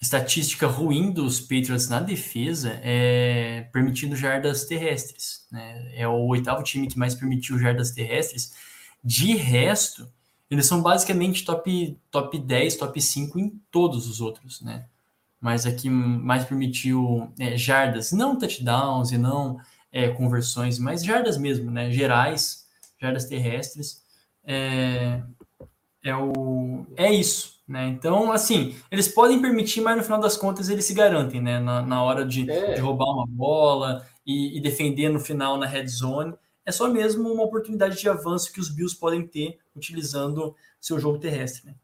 [0.00, 5.46] estatística ruim dos Patriots na defesa é permitindo jardas terrestres.
[5.50, 5.92] Né?
[5.94, 8.53] É o oitavo time que mais permitiu jardas terrestres.
[9.05, 10.09] De resto,
[10.50, 14.86] eles são basicamente top, top 10, top 5 em todos os outros, né?
[15.40, 19.59] Mas aqui mais permitiu é, jardas, não touchdowns e não
[19.90, 21.90] é, conversões, mas jardas mesmo, né?
[21.90, 22.61] Gerais,
[23.03, 24.03] jardas terrestres.
[24.44, 25.22] É,
[26.05, 27.86] é, o, é isso, né?
[27.88, 31.59] Então, assim, eles podem permitir, mas no final das contas eles se garantem, né?
[31.61, 32.74] Na, na hora de, É.
[32.74, 36.34] de roubar uma bola e, e defender no final na red zone.
[36.64, 41.18] É só mesmo uma oportunidade de avanço que os Bills podem ter utilizando seu jogo
[41.18, 41.74] terrestre, né?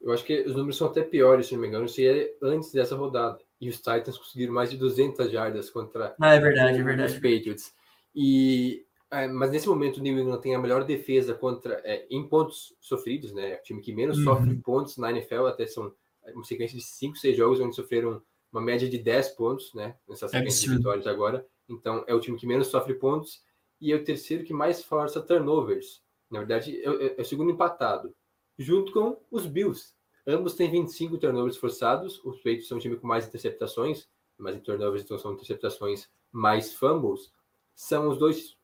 [0.00, 2.70] Eu acho que os números são até piores, se não me engano, se é antes
[2.72, 3.38] dessa rodada.
[3.60, 7.14] E os Titans conseguiram mais de 200 jardas contra Ah, é verdade, é os verdade.
[7.14, 7.72] Patriots.
[8.14, 12.28] E, é, mas nesse momento o New England tem a melhor defesa contra é, em
[12.28, 13.56] pontos sofridos, né?
[13.56, 14.24] O time que menos Uhum.
[14.24, 15.94] sofre pontos na NFL, até são
[16.34, 19.96] uma sequência de 5, 6 jogos onde sofreram uma média de 10 pontos, né?
[20.08, 20.76] Nessa sequência de absurdo.
[20.78, 21.46] vitórias agora.
[21.68, 23.42] Então é o time que menos sofre pontos
[23.80, 26.02] e é o terceiro que mais força turnovers.
[26.30, 28.14] Na verdade, é, é- é o segundo empatado,
[28.58, 29.94] junto com os Bills.
[30.26, 32.22] Ambos têm 25 turnovers forçados.
[32.24, 34.06] Os Patriots são o time com mais interceptações,
[34.36, 37.32] mais em turnovers, então são interceptações mais fumbles.
[37.74, 38.57] São os dois,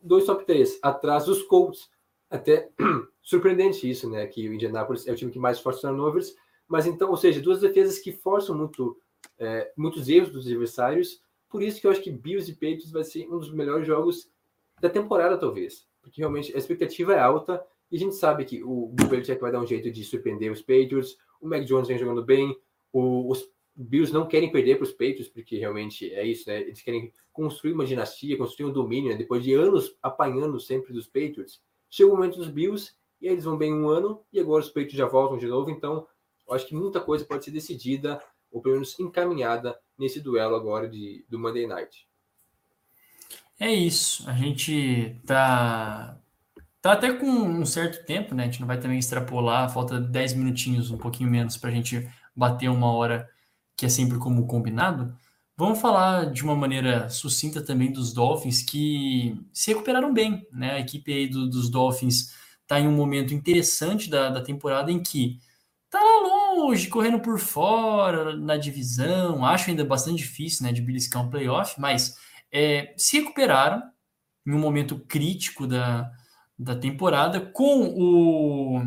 [0.00, 1.90] dois top 3, atrás dos Colts.
[2.28, 2.70] Até
[3.22, 4.26] surpreendente isso, né?
[4.26, 6.34] Que o Indianapolis é o time que mais força turnovers.
[6.68, 8.96] Mas então, ou seja, duas defesas que forçam muito,
[9.38, 11.20] é, muitos erros dos adversários.
[11.48, 14.30] Por isso que eu acho que Bills e Patriots vai ser um dos melhores jogos
[14.80, 15.86] da temporada, talvez.
[16.00, 19.50] Porque realmente a expectativa é alta e a gente sabe que o Bill Belichick vai
[19.50, 21.18] dar um jeito de surpreender os Patriots.
[21.40, 22.56] O Mac Jones vem jogando bem.
[22.92, 23.50] O- os
[23.82, 26.60] Bills não querem perder para os Patriots, porque realmente é isso, né?
[26.60, 29.16] Eles querem construir uma dinastia, construir um domínio, né?
[29.16, 31.62] depois de anos apanhando sempre dos Patriots.
[31.88, 34.96] Chega o momento dos Bills e eles vão bem um ano e agora os Patriots
[34.96, 35.70] já voltam de novo.
[35.70, 36.06] Então,
[36.46, 38.20] eu acho que muita coisa pode ser decidida,
[38.50, 42.06] ou pelo menos encaminhada, nesse duelo agora de, do Monday Night.
[43.58, 44.28] É isso.
[44.28, 46.18] A gente tá,
[46.82, 48.42] tá até com um certo tempo, né?
[48.42, 52.08] A gente não vai também extrapolar, falta 10 minutinhos, um pouquinho menos, para a gente
[52.34, 53.28] bater uma hora,
[53.80, 55.16] que é sempre como combinado.
[55.56, 60.72] Vamos falar de uma maneira sucinta também dos Dolphins, que se recuperaram bem, né?
[60.72, 65.02] A equipe aí do- dos Dolphins está em um momento interessante da, da temporada em
[65.02, 65.38] que
[65.88, 69.46] tá longe, correndo por fora na divisão.
[69.46, 72.16] Acho ainda bastante difícil, né, de beliscar um playoff, mas
[72.52, 73.82] é, se recuperaram
[74.46, 76.12] em um momento crítico da,
[76.58, 78.82] da temporada com o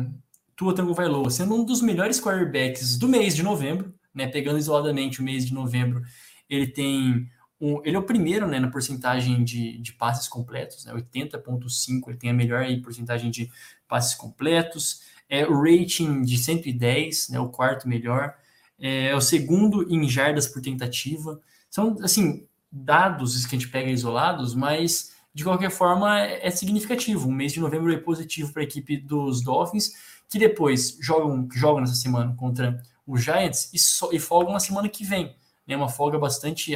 [0.54, 5.24] Tua Tagovailoa sendo um dos melhores quarterbacks do mês de novembro, né, pegando isoladamente o
[5.24, 6.02] mês de novembro,
[6.48, 7.28] ele tem
[7.60, 12.18] um, ele é o primeiro né, na porcentagem de, de passes completos, né, 80.5, ele
[12.18, 13.50] tem a melhor aí, porcentagem de
[13.88, 18.34] passes completos, é o rating de 110, né, o quarto melhor,
[18.78, 21.40] é, é o segundo em jardas por tentativa,
[21.70, 27.28] são assim dados que a gente pega isolados, mas de qualquer forma é, é significativo.
[27.28, 29.92] Um mês de novembro é positivo para a equipe dos Dolphins,
[30.28, 34.88] que depois jogam, jogam nessa semana contra os Giants e, so, e folgam na semana
[34.88, 35.36] que vem.
[35.66, 36.72] Né, uma folga bastante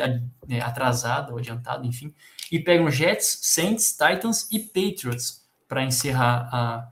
[0.46, 2.14] né, atrasada ou adiantada, enfim,
[2.50, 6.88] e pegam Jets, Saints, Titans e Patriots para encerrar a,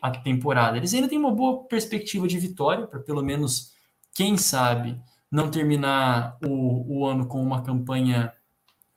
[0.00, 0.76] a temporada.
[0.76, 3.72] Eles ainda têm uma boa perspectiva de vitória, para pelo menos,
[4.14, 8.32] quem sabe, não terminar o, o ano com uma campanha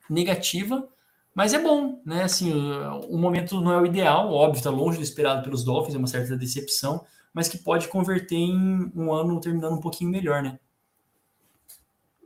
[0.08, 0.86] negativa,
[1.34, 2.22] mas é bom, né?
[2.22, 5.94] Assim, o, o momento não é o ideal, óbvio, está longe do esperado pelos Dolphins,
[5.94, 7.04] é uma certa decepção,
[7.36, 10.58] mas que pode converter em um ano terminando um pouquinho melhor, né?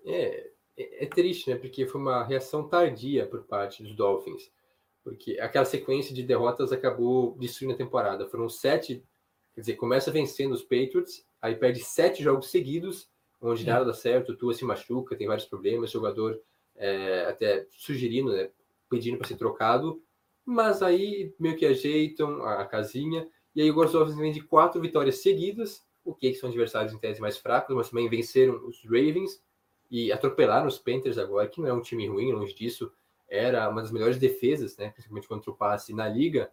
[0.06, 1.56] É, é, é triste, né?
[1.56, 4.52] Porque foi uma reação tardia por parte dos Dolphins.
[5.02, 8.28] Porque aquela sequência de derrotas acabou destruindo a temporada.
[8.28, 9.04] Foram sete,
[9.52, 13.10] quer dizer, começa vencendo os Patriots, aí perde sete jogos seguidos,
[13.42, 16.40] onde nada dá certo, o Tua se machuca, tem vários problemas, o jogador
[16.76, 18.48] é, até sugerindo, né,
[18.88, 20.00] pedindo para ser trocado,
[20.44, 24.80] mas aí meio que ajeitam a, a casinha, e aí os Dolphins vêm de quatro
[24.80, 29.42] vitórias seguidas, o que são adversários em tese mais fracos, mas também venceram os Ravens,
[29.90, 32.92] e atropelaram os Panthers agora, que não é um time ruim, longe disso,
[33.28, 36.50] era uma das melhores defesas, né, principalmente contra o passe na liga,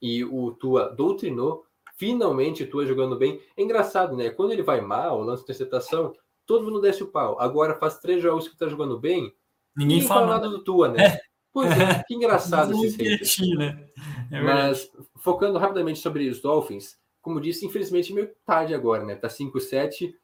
[0.00, 1.64] e o Tua doutrinou,
[1.96, 3.40] finalmente o Tua jogando bem.
[3.56, 6.14] É engraçado, né, quando ele vai mal, lança interceptação,
[6.46, 7.38] todo mundo desce o pau.
[7.40, 9.34] Agora faz três jogos que tá jogando bem,
[9.76, 11.04] ninguém fala nada do Tua, né?
[11.04, 11.20] É.
[11.50, 13.56] Pois é, que engraçado Muito esse haters.
[13.56, 13.88] né?
[14.30, 14.40] É.
[14.40, 19.14] Mas focando rapidamente sobre os Dolphins, como disse, infelizmente meio tarde agora, né?
[19.14, 20.14] Tá 5-7.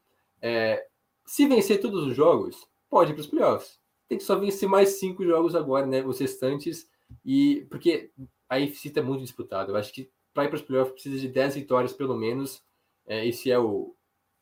[0.41, 0.85] É,
[1.25, 3.79] se vencer todos os jogos, pode ir para os playoffs.
[4.07, 6.03] Tem que só vencer mais cinco jogos agora, né?
[6.05, 6.89] Os restantes.
[7.23, 8.11] E porque
[8.49, 9.71] a NFC tá muito disputada.
[9.71, 12.63] Eu acho que para ir para os playoffs precisa de 10 vitórias pelo menos.
[13.07, 13.95] É, esse é o,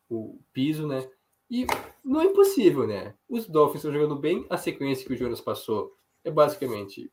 [0.10, 1.10] o piso, né?
[1.50, 1.68] E
[2.04, 3.14] não é impossível, né?
[3.30, 7.12] Os Dolphins estão jogando bem, a sequência que o Jonas passou é basicamente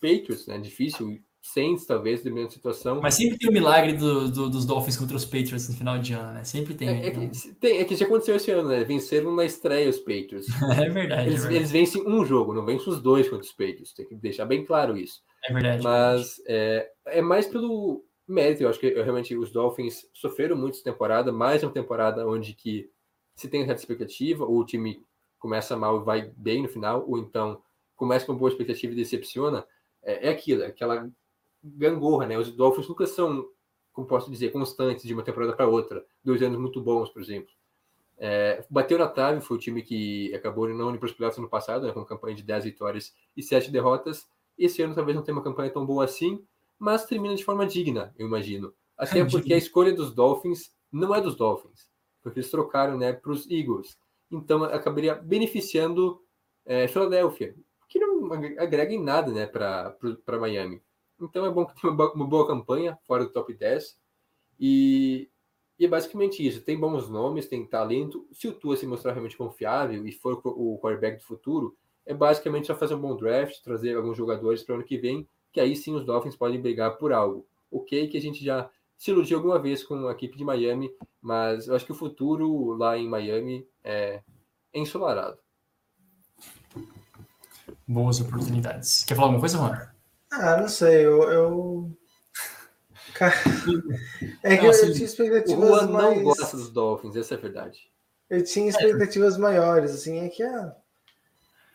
[0.00, 0.58] Patriots, né?
[0.58, 3.00] Difícil, Saints, talvez, da situação.
[3.02, 6.12] Mas sempre tem o milagre do, do- dos Dolphins contra os Patriots no final de
[6.12, 6.44] ano, né?
[6.44, 6.88] Sempre tem.
[6.88, 7.28] É, é né?
[7.28, 8.84] que, tem, é que já aconteceu esse ano, né?
[8.84, 10.46] Venceram na estreia os Patriots.
[10.86, 11.56] É verdade, é Eles, verdade.
[11.56, 13.92] eles vencem um jogo, não vencem os dois contra os Patriots.
[13.92, 15.20] Tem que deixar bem claro isso.
[15.44, 15.82] É verdade.
[15.82, 18.62] Mas é, é mais pelo mérito.
[18.62, 22.54] Eu acho que eu, realmente os Dolphins sofreram muito essa temporada, mais uma temporada onde
[22.54, 22.88] que
[23.34, 25.02] se tem certa expectativa, ou o time
[25.40, 27.60] começa mal e vai bem no final, ou então
[27.96, 29.66] começa com boa expectativa e decepciona.
[30.04, 31.10] É, é aquilo, é aquela
[31.62, 32.38] gangorra, né?
[32.38, 33.48] Os Dolphins nunca são,
[33.92, 36.04] como posso dizer, constantes de uma temporada para outra.
[36.24, 37.50] Dois anos muito bons, por exemplo.
[38.18, 41.48] É, bateu na trave, foi o time que acabou não indo para os playoffs no
[41.48, 44.28] passado, né, com campanha de 10 vitórias e 7 derrotas.
[44.56, 46.44] Esse ano talvez não tenha uma campanha tão boa assim,
[46.78, 48.72] mas termina de forma digna, eu imagino.
[48.96, 49.30] Até Digna.
[49.30, 51.88] porque a escolha dos Dolphins não é dos Dolphins,
[52.22, 53.98] porque eles trocaram né, para os Eagles.
[54.30, 56.20] Então acabaria beneficiando
[56.64, 57.54] é, Philadelphia,
[57.88, 60.80] que não ag- agrega em nada né, para Miami.
[61.24, 63.98] Então é bom que tenha uma, bo- uma boa campanha fora do top 10.
[64.58, 65.28] E,
[65.78, 66.60] e é basicamente isso.
[66.62, 68.26] Tem bons nomes, tem talento.
[68.32, 72.66] Se o Tua se mostrar realmente confiável e for o quarterback do futuro, é basicamente
[72.66, 75.76] só fazer um bom draft, trazer alguns jogadores para o ano que vem, que aí
[75.76, 77.46] sim os Dolphins podem brigar por algo.
[77.70, 81.66] Ok, que a gente já se iludiu alguma vez com a equipe de Miami, mas
[81.68, 84.22] eu acho que o futuro lá em Miami é
[84.74, 85.38] ensolarado.
[87.86, 89.04] Boas oportunidades.
[89.04, 89.91] Quer falar alguma coisa, Juan?
[90.32, 91.22] Ah, não sei, eu.
[91.30, 91.90] eu...
[93.14, 93.34] Cara,
[94.42, 96.22] é que Não, eu, assim, eu tinha O expectativas Juan não mais...
[96.22, 97.90] gosta dos Dolphins, essa é a verdade.
[98.30, 100.74] Eu tinha expectativas maiores, assim, é que a...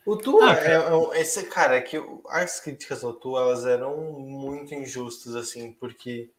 [0.06, 3.66] O Tua Ah, é, é esse cara, é que o- as críticas ao Tua, elas
[3.66, 6.32] eram muito injustas, assim, porque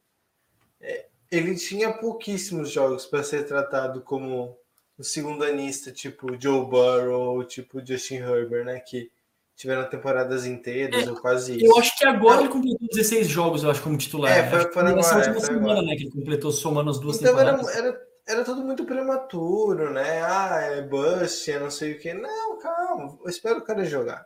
[0.81, 4.57] é, ele tinha pouquíssimos jogos para ser tratado como
[4.99, 9.13] um segundanista, tipo Joe Burrow, tipo Justin Herbert, né, que
[9.59, 11.67] tiveram temporadas inteiras, ou quase isso.
[11.67, 14.31] Eu acho que agora ele completou 16 jogos, eu acho, como titular.
[14.31, 15.83] É, foi- que foi nessa agora, última foi semana, agora.
[15.87, 15.97] né?
[15.97, 17.77] Que ele completou somando as duas Então era, temporadas.
[17.77, 20.23] era, era tudo muito prematuro, né?
[20.23, 22.15] Ah, é bust, é não sei o que.
[22.15, 24.25] Não, calma, eu espero o cara jogar.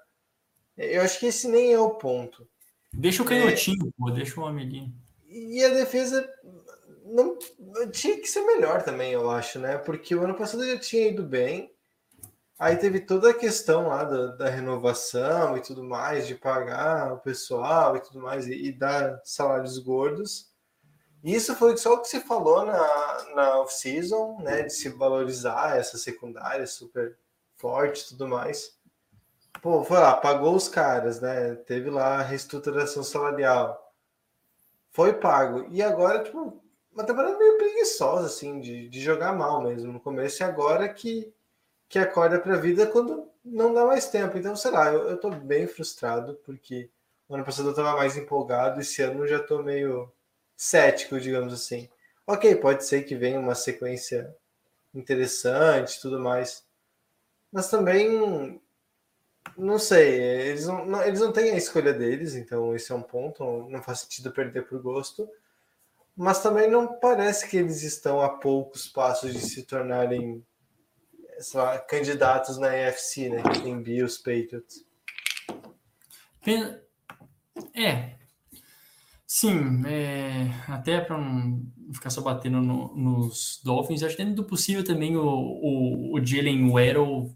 [0.76, 2.46] Eu acho que esse nem é o ponto.
[2.92, 4.92] Deixa o canhotinho, pô, deixa o ali.
[5.26, 6.28] E a defesa
[7.06, 7.38] não
[7.90, 9.78] tinha que ser melhor também, eu acho, né?
[9.78, 11.71] Porque o ano passado já tinha ido bem.
[12.58, 17.18] Aí teve toda a questão lá da, da renovação e tudo mais, de pagar o
[17.18, 20.52] pessoal e tudo mais, e, e dar salários gordos.
[21.24, 24.62] Isso foi só o que você falou na, na off-season, né?
[24.62, 27.16] De se valorizar essa secundária super
[27.56, 28.76] forte e tudo mais.
[29.60, 31.54] Pô, foi lá, pagou os caras, né?
[31.54, 33.92] Teve lá a reestruturação salarial.
[34.90, 35.66] Foi pago.
[35.70, 36.60] E agora, tipo,
[36.92, 40.42] uma temporada meio preguiçosa, assim, de, de jogar mal mesmo no começo.
[40.42, 41.32] E agora que,
[41.92, 44.38] que acorda pra vida quando não dá mais tempo.
[44.38, 46.90] Então, sei lá, eu, eu tô bem frustrado, porque
[47.28, 50.10] o ano passado eu tava mais empolgado, esse ano já tô meio
[50.56, 51.90] cético, digamos assim.
[52.26, 54.34] Ok, pode ser que venha uma sequência
[54.94, 56.64] interessante tudo mais.
[57.52, 58.60] Mas também,
[59.56, 60.20] não sei,
[60.50, 63.82] eles não, não- eles não têm a escolha deles, então esse é um ponto, não
[63.82, 65.28] faz sentido perder por gosto.
[66.16, 70.44] Mas também não parece que eles estão a poucos passos de se tornarem
[71.54, 73.42] lá, candidatos na EFC, né?
[73.42, 74.84] Que tem Bills, Patriots.
[77.74, 78.12] É.
[79.26, 81.62] Sim, é, até para não
[81.94, 86.24] ficar só batendo no- nos Dolphins, acho que dentro do possível também o, o, o
[86.26, 87.34] Jalen Waddle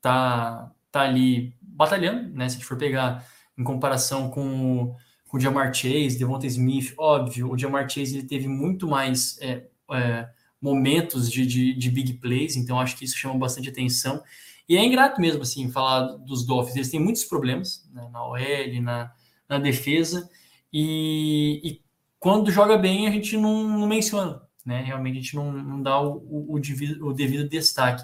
[0.00, 2.48] tá, tá ali batalhando, né?
[2.48, 3.26] Se a gente for pegar
[3.58, 4.96] em comparação com o,
[5.28, 9.66] com o Jamar Chase, Devonta Smith, óbvio, o Jamar Chase ele teve muito mais é,
[9.92, 10.28] é,
[10.64, 14.22] momentos de, de, de big plays, então acho que isso chama bastante atenção.
[14.66, 16.76] E é ingrato mesmo, assim, falar dos Dolphins.
[16.76, 19.12] Eles têm muitos problemas né, na OL, na,
[19.46, 20.28] na defesa,
[20.72, 21.82] e, e
[22.18, 24.82] quando joga bem a gente não, não menciona, né?
[24.82, 28.02] Realmente a gente não, não dá o, o, o devido, destaque.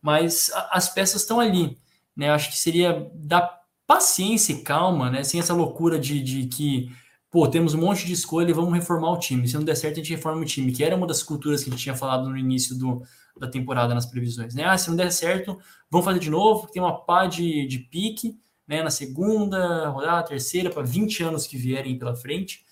[0.00, 1.76] Mas a- as peças estão ali,
[2.16, 2.30] né?
[2.30, 5.24] Acho que seria dar paciência e calma, né?
[5.24, 6.88] Sem essa loucura de, de que,
[7.30, 9.46] pô, temos um monte de escolha e vamos reformar o time.
[9.46, 11.70] Se não der certo, a gente reforma o time, que era uma das culturas que
[11.70, 13.02] a gente tinha falado no início do,
[13.38, 14.64] da temporada nas previsões, né?
[14.64, 15.58] Ah, se não der certo,
[15.90, 18.82] vamos fazer de novo, tem uma pá de, de pique, né?
[18.82, 22.64] Na segunda rodada, terceira, para 20 anos que vierem pela frente.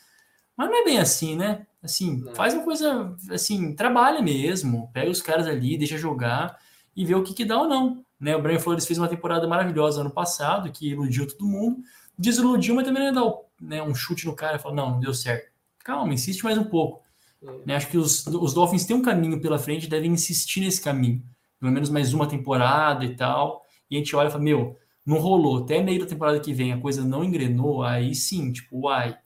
[0.56, 1.66] Mas não é bem assim, né?
[1.82, 2.34] Assim, Não.
[2.34, 6.58] faz uma coisa, assim, trabalha mesmo, pega os caras ali, deixa jogar
[6.96, 8.04] e vê o que, que dá ou não.
[8.18, 8.34] Né?
[8.34, 11.82] O Brian Flores fez uma temporada maravilhosa ano passado, que iludiu todo mundo,
[12.18, 15.00] desiludiu, mas também não ia dar né, um chute no cara e falar, não, não
[15.00, 15.50] deu certo.
[15.84, 17.02] Calma, insiste mais um pouco.
[17.42, 17.66] É.
[17.66, 17.76] Né?
[17.76, 21.22] Acho que os, os Dolphins têm um caminho pela frente, devem insistir nesse caminho.
[21.60, 23.64] pelo menos mais uma temporada e tal.
[23.90, 25.64] E a gente olha e fala, meu, não rolou.
[25.64, 29.16] Até meio da temporada que vem a coisa não engrenou, aí sim, tipo, uai,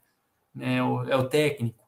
[0.53, 1.83] né, é o, é o técnico,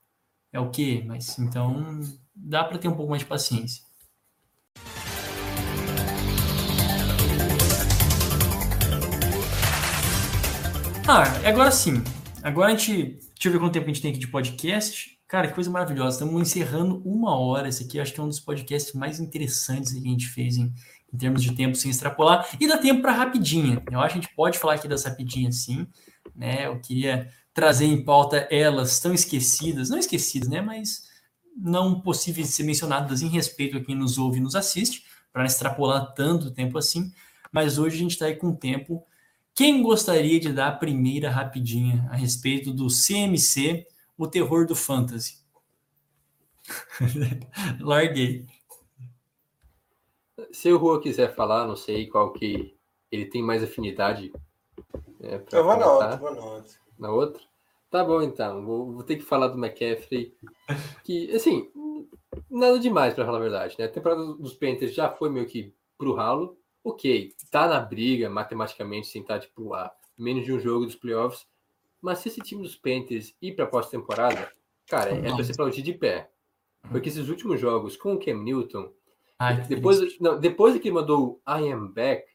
[0.52, 1.04] é o quê?
[1.06, 1.99] Mas então
[2.34, 3.84] dá para ter um pouco mais de paciência.
[11.08, 12.04] Ah, agora sim.
[12.43, 13.20] Agora a gente.
[13.34, 15.18] Deixa eu ver quanto tempo a gente tem aqui de podcast.
[15.28, 16.18] Cara, que coisa maravilhosa.
[16.18, 17.68] Estamos encerrando uma hora.
[17.68, 20.74] Esse aqui acho que é um dos podcasts mais interessantes que a gente fez em,
[21.12, 22.47] em termos de tempo sem extrapolar.
[22.60, 23.82] E dá tempo para rapidinha.
[23.91, 25.88] Eu acho que a gente pode falar aqui das rapidinhas sim.
[26.36, 26.68] Né?
[26.68, 30.62] Eu queria trazer em pauta elas tão esquecidas, não esquecidas, né?
[30.62, 31.10] Mas
[31.58, 35.45] não possíveis de ser mencionadas em respeito a quem nos ouve e nos assiste, para
[35.45, 37.12] extrapolar tanto tempo assim.
[37.52, 39.06] Mas hoje a gente está aí com tempo
[39.54, 43.86] quem gostaria de dar a primeira rapidinha a respeito do CMC,
[44.18, 45.39] o terror do fantasy?
[47.80, 48.45] Larguei.
[50.52, 52.76] Se o Rua quiser falar, não sei qual que
[53.12, 54.32] ele tem mais afinidade.
[55.20, 56.74] Né, Eu vou na outra, vou na outra.
[56.97, 57.43] Na outra?
[57.89, 58.66] Tá bom, então.
[58.66, 60.34] Vou, vou ter que falar do McCaffrey.
[61.04, 61.70] Que, assim,
[62.49, 63.76] nada demais, para falar a verdade.
[63.78, 63.86] Né?
[63.86, 69.07] A temporada dos Panthers já foi meio que pro ralo ok, tá na briga matematicamente,
[69.07, 71.45] sem estar tipo, a menos de um jogo dos playoffs,
[72.01, 74.51] mas se esse time dos Panthers ir para pós-temporada,
[74.88, 76.29] cara, é para ser aplaudir de pé.
[76.89, 78.91] Porque esses últimos jogos com o Cam Newton,
[79.38, 82.25] Ai, depois, não, depois que ele mandou I am back,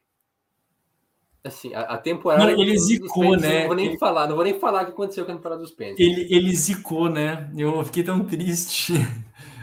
[1.43, 2.43] assim, a, a temporada.
[2.45, 3.59] Não, ele zicou, Panthers, né?
[3.59, 3.97] Não vou nem ele...
[3.97, 5.99] falar, não vou nem falar o que aconteceu com a temporada dos Panthers.
[5.99, 7.51] Ele, ele zicou, né?
[7.57, 8.93] Eu fiquei tão triste.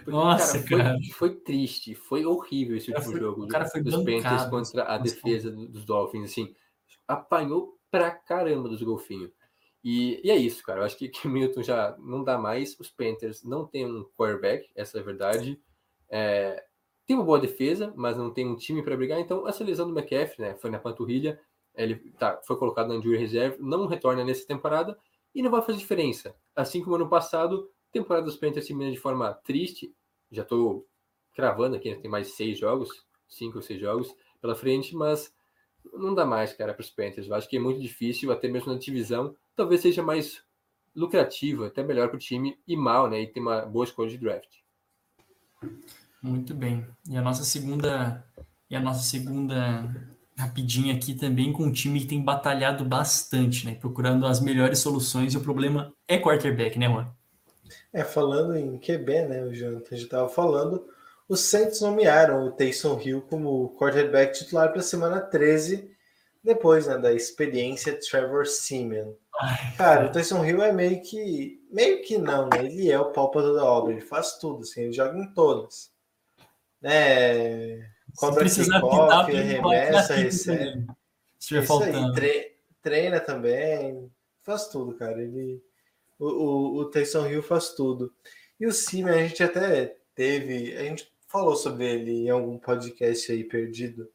[0.04, 0.98] Porque, Nossa, cara, cara.
[0.98, 4.84] Foi, foi, triste, foi horrível esse último foi, jogo o cara foi dos Panthers contra
[4.84, 6.54] a defesa dos Dolphins, assim,
[7.08, 9.30] apanhou pra caramba dos golfinhos.
[9.82, 10.80] E, e, é isso, cara.
[10.80, 12.78] Eu acho que, que Milton já não dá mais.
[12.80, 15.60] Os Panthers não tem um quarterback, essa é a verdade.
[16.08, 16.64] É,
[17.06, 19.20] tem uma boa defesa, mas não tem um time para brigar.
[19.20, 21.38] Então, essa lesão do McCaffrey, né, foi na panturrilha.
[21.74, 24.96] Ele tá, foi colocado na injury reserve, não retorna nessa temporada
[25.34, 26.34] e não vai fazer diferença.
[26.54, 29.94] Assim como ano passado, temporada dos Panthers termina de forma triste.
[30.30, 30.86] Já estou
[31.34, 31.96] cravando aqui, né?
[31.96, 32.90] tem mais seis jogos,
[33.28, 35.32] cinco ou seis jogos pela frente, mas
[35.92, 37.28] não dá mais, cara, para os Panthers.
[37.28, 39.34] Eu acho que é muito difícil, até mesmo na divisão.
[39.56, 40.42] Talvez seja mais
[40.94, 43.22] lucrativo, até melhor para o time e mal, né?
[43.22, 44.48] E tem uma boa escolha de draft.
[46.22, 46.86] Muito bem.
[47.08, 48.24] E a nossa segunda
[48.68, 49.84] e a nossa segunda
[50.36, 53.74] rapidinha aqui também com um time que tem batalhado bastante, né?
[53.74, 57.14] Procurando as melhores soluções e o problema é quarterback, né, Juan?
[57.92, 60.86] É, falando em QB, né, o Jonathan já estava falando,
[61.28, 65.90] os Saints nomearam o Taysom Hill como quarterback titular para a semana 13,
[66.42, 69.12] depois né, da experiência Trevor Simeon.
[69.76, 71.60] Cara, o Taysom Hill é meio que.
[71.70, 72.64] Meio que não, né?
[72.64, 75.90] Ele é o pálpado da obra, ele faz tudo, assim, ele joga em todas.
[76.80, 77.90] Né?
[78.16, 80.86] Cobra kickoff, arremessa, recebe.
[81.40, 84.10] Isso aí, treina também,
[84.42, 85.20] faz tudo, cara.
[85.20, 85.60] Ele
[86.18, 88.12] o, o, o Taysom Hill faz tudo.
[88.58, 93.30] E o Simeon, a gente até teve, a gente falou sobre ele em algum podcast
[93.32, 94.08] aí perdido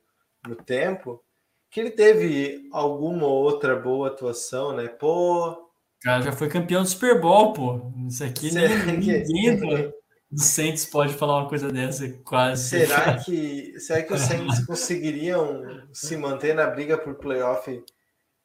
[0.47, 1.22] no tempo,
[1.70, 4.88] que ele teve alguma outra boa atuação, né?
[4.88, 5.70] Pô.
[6.02, 7.91] Cara, já foi campeão do Super Bowl, pô.
[8.08, 8.86] Isso aqui que...
[8.86, 9.91] ninguém
[10.32, 12.70] do Saints pode falar uma coisa dessa, quase.
[12.70, 17.84] Será que, será que os Saints conseguiriam se manter na briga por playoff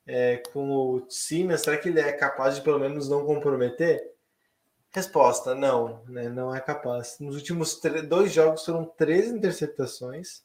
[0.07, 4.03] é, com o Siemens, será que ele é capaz de pelo menos não comprometer?
[4.91, 7.17] Resposta: não, né, não é capaz.
[7.19, 10.43] Nos últimos dois jogos foram três interceptações.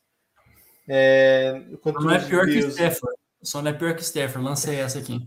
[0.88, 3.18] É, Só não é pior Bills, que Stafford.
[3.43, 4.47] Só não é pior que Stafford.
[4.47, 5.20] Lancei essa aqui.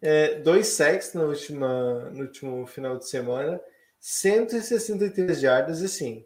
[0.00, 3.60] É, dois sacks no, última, no último final de semana,
[3.98, 6.24] 163 jardas, e assim,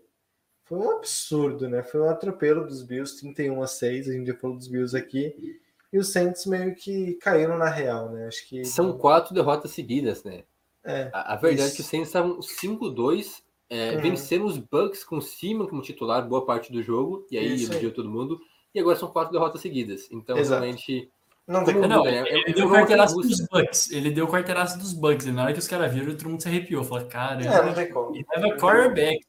[0.62, 1.82] foi um absurdo, né?
[1.82, 5.60] Foi um atropelo dos Bills, 31 a 6, a gente já falou dos Bills aqui
[5.94, 8.26] e os Saints meio que caíram na real, né?
[8.26, 10.42] Acho que são quatro derrotas seguidas, né?
[10.82, 11.72] É, a, a verdade isso.
[11.72, 14.00] é que os Saints estavam 5-2, é, uhum.
[14.00, 18.10] venceram os Bucks com Simon como titular boa parte do jogo, e aí iludiu todo
[18.10, 18.40] mundo,
[18.74, 20.08] e agora são quatro derrotas seguidas.
[20.10, 20.62] Então, Exato.
[20.62, 21.08] realmente.
[21.46, 23.92] Não, tem não, é, ele, é, deu carteiraço dos Bucks.
[23.92, 25.26] Ele deu carteiraço dos Bucks.
[25.26, 26.82] E na hora que os caras viram, todo mundo se arrepiou.
[26.82, 28.16] Falou, cara, é, não tem como.
[28.16, 29.24] Ele leva quarterback.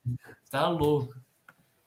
[0.50, 1.14] Tá louco.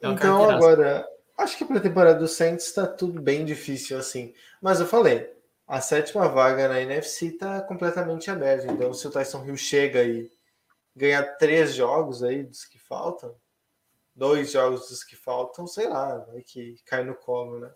[0.01, 1.05] É então, agora,
[1.39, 4.35] Acho que para a temporada do Saints está tudo bem difícil assim.
[4.61, 5.33] Mas eu falei,
[5.69, 8.67] a sétima vaga na NFC está completamente aberta.
[8.67, 10.29] Então, se o Tyson Hill chega e
[10.97, 13.37] ganhar três jogos aí dos que faltam,
[14.17, 17.71] dois jogos dos que faltam, sei lá, vai que cai no colo, né?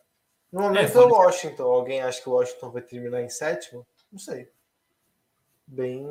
[0.51, 1.63] No momento é, é o Washington.
[1.63, 3.87] Alguém acha que o Washington vai terminar em sétimo?
[4.11, 4.51] Não sei.
[5.65, 6.03] Bem.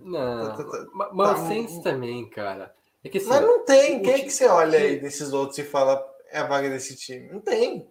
[0.00, 0.56] Não.
[0.56, 2.74] Tá, tá, tá, mas o Saints também, cara.
[3.04, 4.00] É que, assim, mas não tem.
[4.00, 5.96] Quem é que você olha aí desses outros e fala
[6.30, 7.28] é a vaga desse time?
[7.32, 7.88] Não tem.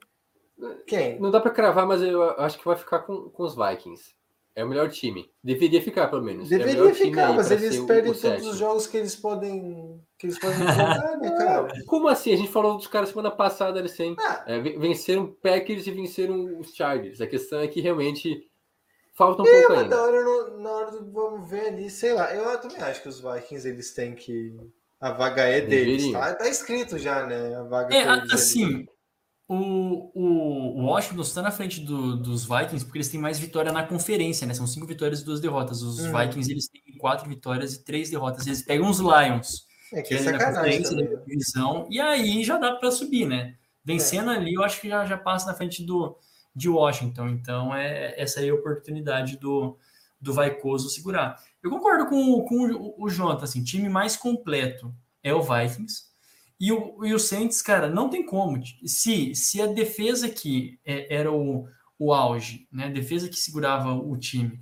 [0.85, 1.19] Quem?
[1.19, 4.13] Não dá pra cravar, mas eu acho que vai ficar com, com os Vikings.
[4.55, 5.31] É o melhor time.
[5.41, 6.51] Deveria ficar, pelo menos.
[6.51, 8.49] é Deveria time ficar, mas eles perdem todos sétimo.
[8.49, 10.03] os jogos que eles podem.
[10.17, 11.67] que eles podem jogar, né, cara?
[11.87, 12.33] Como assim?
[12.33, 14.15] A gente falou dos caras semana passada, eles têm.
[14.19, 14.43] Ah.
[14.47, 17.21] É, ven- venceram Packers e venceram os Chargers.
[17.21, 18.49] A questão é que realmente
[19.15, 19.95] falta um É, pouco mas ainda.
[19.95, 22.33] na hora, na hora do vamos ver ali, sei lá.
[22.35, 24.57] Eu também acho que os Vikings eles têm que.
[25.01, 26.09] A vaga é deles.
[26.11, 27.55] Tá, tá escrito já, né?
[27.55, 28.85] A vaga É, assim,
[29.47, 33.71] o, o, o Washington está na frente do- dos Vikings porque eles têm mais vitória
[33.71, 34.53] na conferência, né?
[34.53, 35.81] São cinco vitórias e duas derrotas.
[35.83, 36.11] Os Uhum.
[36.11, 38.47] Vikings, eles têm quatro vitórias e três derrotas.
[38.47, 42.43] Eles pegam os Lions, É que que é é na sacanagem da divisão, e aí
[42.43, 43.55] já dá para subir, né?
[43.85, 46.17] Vencendo ali, eu acho que já, já passa na frente do,
[46.55, 47.29] de Washington.
[47.29, 49.77] Então, é essa aí é a oportunidade do,
[50.21, 51.41] do Vaicoso segurar.
[51.63, 54.93] Eu concordo com, o- com o, o Jonathan, assim, time mais completo
[55.23, 56.03] é o Vikings.
[56.59, 58.61] E o, e o Saints, cara, não tem como.
[58.85, 62.85] Se, se a defesa que é, era o, o auge, né?
[62.85, 64.59] A defesa que segurava o time,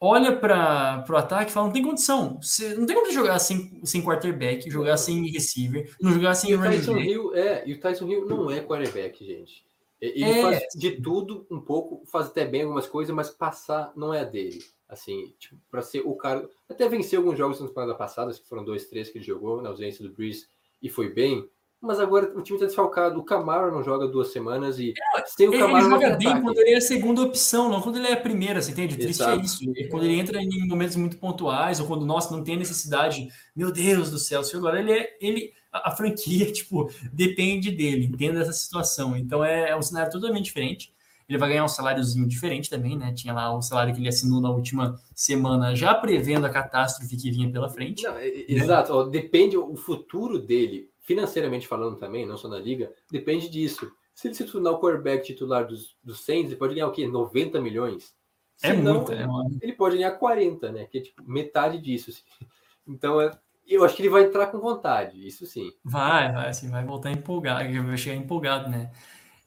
[0.00, 2.38] olha para o ataque e fala: não tem condição.
[2.42, 6.54] Você, não tem como jogar sem, sem quarterback, jogar sem receiver, não jogar sem E
[6.54, 7.08] o running Tyson back.
[7.08, 9.64] Hill, é, e o Tyson Hill não é quarterback, gente.
[10.00, 10.42] Ele É.
[10.42, 14.62] faz de tudo um pouco, faz até bem algumas coisas, mas passar não é dele.
[14.92, 16.46] Assim, tipo, para ser o cara.
[16.68, 19.70] Até venceu alguns jogos na temporada passada, que foram dois, três que ele jogou, na
[19.70, 20.44] ausência do Breeze,
[20.82, 21.48] e foi bem.
[21.80, 23.18] Mas agora o time tá desfalcado.
[23.18, 24.92] O Camaro não joga duas semanas e
[25.26, 26.42] sem o Ele, ele Camaro não joga bem ataque.
[26.44, 28.94] quando ele é a segunda opção, não quando ele é a primeira, você entende?
[28.94, 29.64] O triste é isso.
[29.78, 33.72] É Quando ele entra em momentos muito pontuais, ou quando, nossa, não tem necessidade, meu
[33.72, 35.16] Deus do céu, se agora ele é.
[35.22, 39.16] Ele, a, a franquia, tipo, depende dele, entenda essa situação.
[39.16, 40.92] Então é, é um cenário totalmente diferente.
[41.32, 43.10] Ele vai ganhar um saláriozinho diferente também, né?
[43.14, 47.30] Tinha lá o salário que ele assinou na última semana, já prevendo a catástrofe que
[47.30, 48.02] vinha pela frente.
[48.02, 52.58] Não, é- é- exato, ó, depende o futuro dele, financeiramente falando também, não só na
[52.58, 53.90] liga, depende disso.
[54.14, 57.06] Se ele se tornar o quarterback titular dos, dos Saints, ele pode ganhar o quê?
[57.06, 58.14] 90 milhões?
[58.62, 59.26] É Se não, muito, é
[59.62, 60.84] Ele pode ganhar 40, né?
[60.84, 62.10] Que é tipo metade disso.
[62.10, 62.22] assim.
[62.84, 63.30] Então, é,
[63.64, 65.70] eu acho que ele vai entrar com vontade, isso sim.
[65.84, 68.90] Vai, vai, assim, vai voltar empolgado, vai chegar empolgado, né?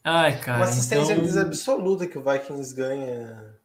[0.07, 0.59] Ai, cara.
[0.59, 1.41] Uma assistência então...
[1.41, 3.55] absoluta que o Vikings ganha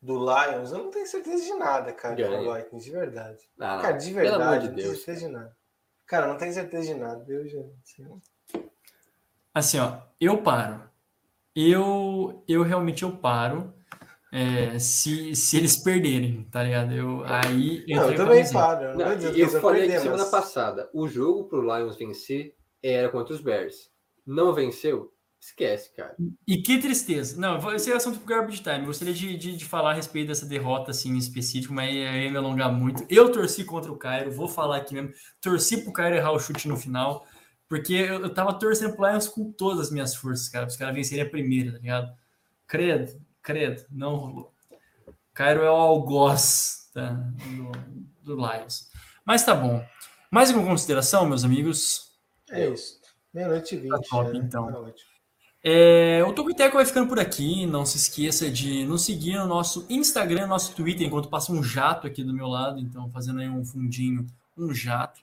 [0.00, 2.38] do Lions, eu não tenho certeza de nada, cara, Ganha.
[2.38, 3.38] com o Vikings, de verdade.
[3.60, 4.98] Ah, não, Cara, de pelo amor verdade, de não tenho Deus.
[5.04, 5.56] certeza de nada.
[6.06, 7.24] Cara, não tenho certeza de nada.
[7.28, 8.20] Eu já, assim,
[9.54, 10.82] Assim, ó, eu paro.
[11.54, 13.72] Eu, eu realmente eu paro
[14.32, 16.92] é, se, se eles perderem, tá ligado?
[16.92, 18.84] Eu, aí não, eu também paro.
[18.84, 23.08] Eu, não Não, eu falei perder, semana mas- passada, o jogo pro Lions vencer era
[23.08, 23.90] contra os Bears.
[24.26, 25.12] Não venceu?
[25.44, 26.16] Esquece, cara.
[26.48, 27.38] E que tristeza.
[27.38, 28.78] Não, esse é assunto pro Garbage Time.
[28.78, 32.24] Eu gostaria de, de, de falar a respeito dessa derrota assim, em específico, mas aí
[32.24, 33.04] ia me alongar muito.
[33.10, 35.12] Eu torci contra o Cairo, vou falar aqui mesmo.
[35.42, 37.26] Torci pro Cairo errar o chute no final,
[37.68, 40.66] porque eu, eu tava torcendo pro Lions com todas as minhas forças, cara.
[40.66, 42.16] Os caras vencerem a primeira, tá ligado?
[42.66, 44.54] Credo, credo, não rolou.
[45.34, 47.10] Cairo é o algoz tá,
[48.22, 48.90] do, do Lions.
[49.26, 49.84] Mas tá bom.
[50.30, 52.14] Mais alguma consideração, meus amigos?
[52.50, 52.98] É isso.
[53.32, 53.90] Meia-noite e vinte.
[53.90, 54.38] Tá top, né?
[54.42, 54.72] então.
[54.72, 55.13] Tá ótimo.
[55.66, 57.64] É, o Tocoiteco vai ficando por aqui.
[57.64, 62.06] Não se esqueça de nos seguir no nosso Instagram, nosso Twitter, enquanto passa um jato
[62.06, 62.78] aqui do meu lado.
[62.78, 64.26] Então, fazendo aí um fundinho,
[64.58, 65.22] um jato.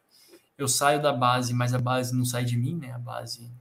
[0.58, 2.92] Eu saio da base, mas a base não sai de mim, né?
[2.92, 3.52] A base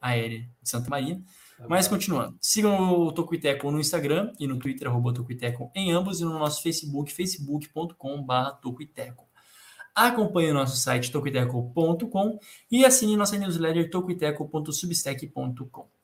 [0.00, 1.20] aérea de Santa Maria.
[1.68, 6.24] Mas continuando, sigam o Tocuiteco no Instagram e no Twitter, arroba Tocuiteco em ambos, e
[6.24, 9.26] no nosso Facebook, facebook.com.br Tocuiteco.
[9.94, 12.38] Acompanhe o nosso site tocuiteco.com
[12.70, 15.97] e assine nossa newsletter tocuiteco.substack.com.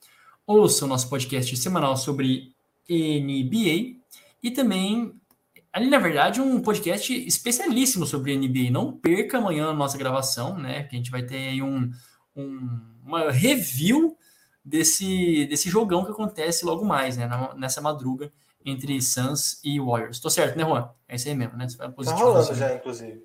[0.46, 2.52] Ouça o nosso podcast semanal sobre
[2.88, 3.96] NBA
[4.42, 5.14] e também,
[5.72, 8.70] ali na verdade, um podcast especialíssimo sobre NBA.
[8.70, 10.84] Não perca amanhã a nossa gravação, né?
[10.84, 11.90] Que a gente vai ter aí um,
[12.36, 14.18] um, uma review
[14.62, 17.28] desse, desse jogão que acontece logo mais, né?
[17.56, 18.30] nessa madruga
[18.64, 20.20] entre Suns e Warriors.
[20.20, 20.90] Tô certo, né, Juan?
[21.08, 21.68] É isso aí mesmo, né?
[21.68, 23.22] Você vai Tá positivo, rolando já, inclusive.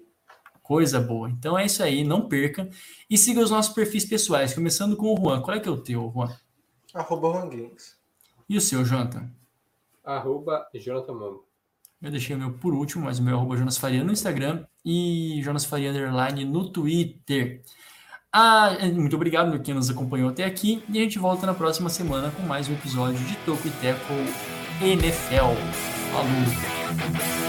[0.62, 1.30] Coisa boa.
[1.30, 2.70] Então é isso aí, não perca.
[3.10, 5.42] E siga os nossos perfis pessoais, começando com o Juan.
[5.42, 6.34] Qual é que é o teu, Juan?
[6.94, 7.98] Arroba Juan Games.
[8.48, 9.30] E o seu, Jonathan?
[10.04, 11.46] Arroba Jonathan Mambo.
[12.02, 14.66] Eu deixei o meu por último, mas o meu é arroba Jonas Faria no Instagram
[14.86, 17.62] e Jonas Faria Underline no Twitter.
[18.32, 21.90] Ah, muito obrigado a quem nos acompanhou até aqui e a gente volta na próxima
[21.90, 24.14] semana com mais um episódio de Toco e Teco
[24.82, 25.56] NFL.
[26.12, 27.49] Falou!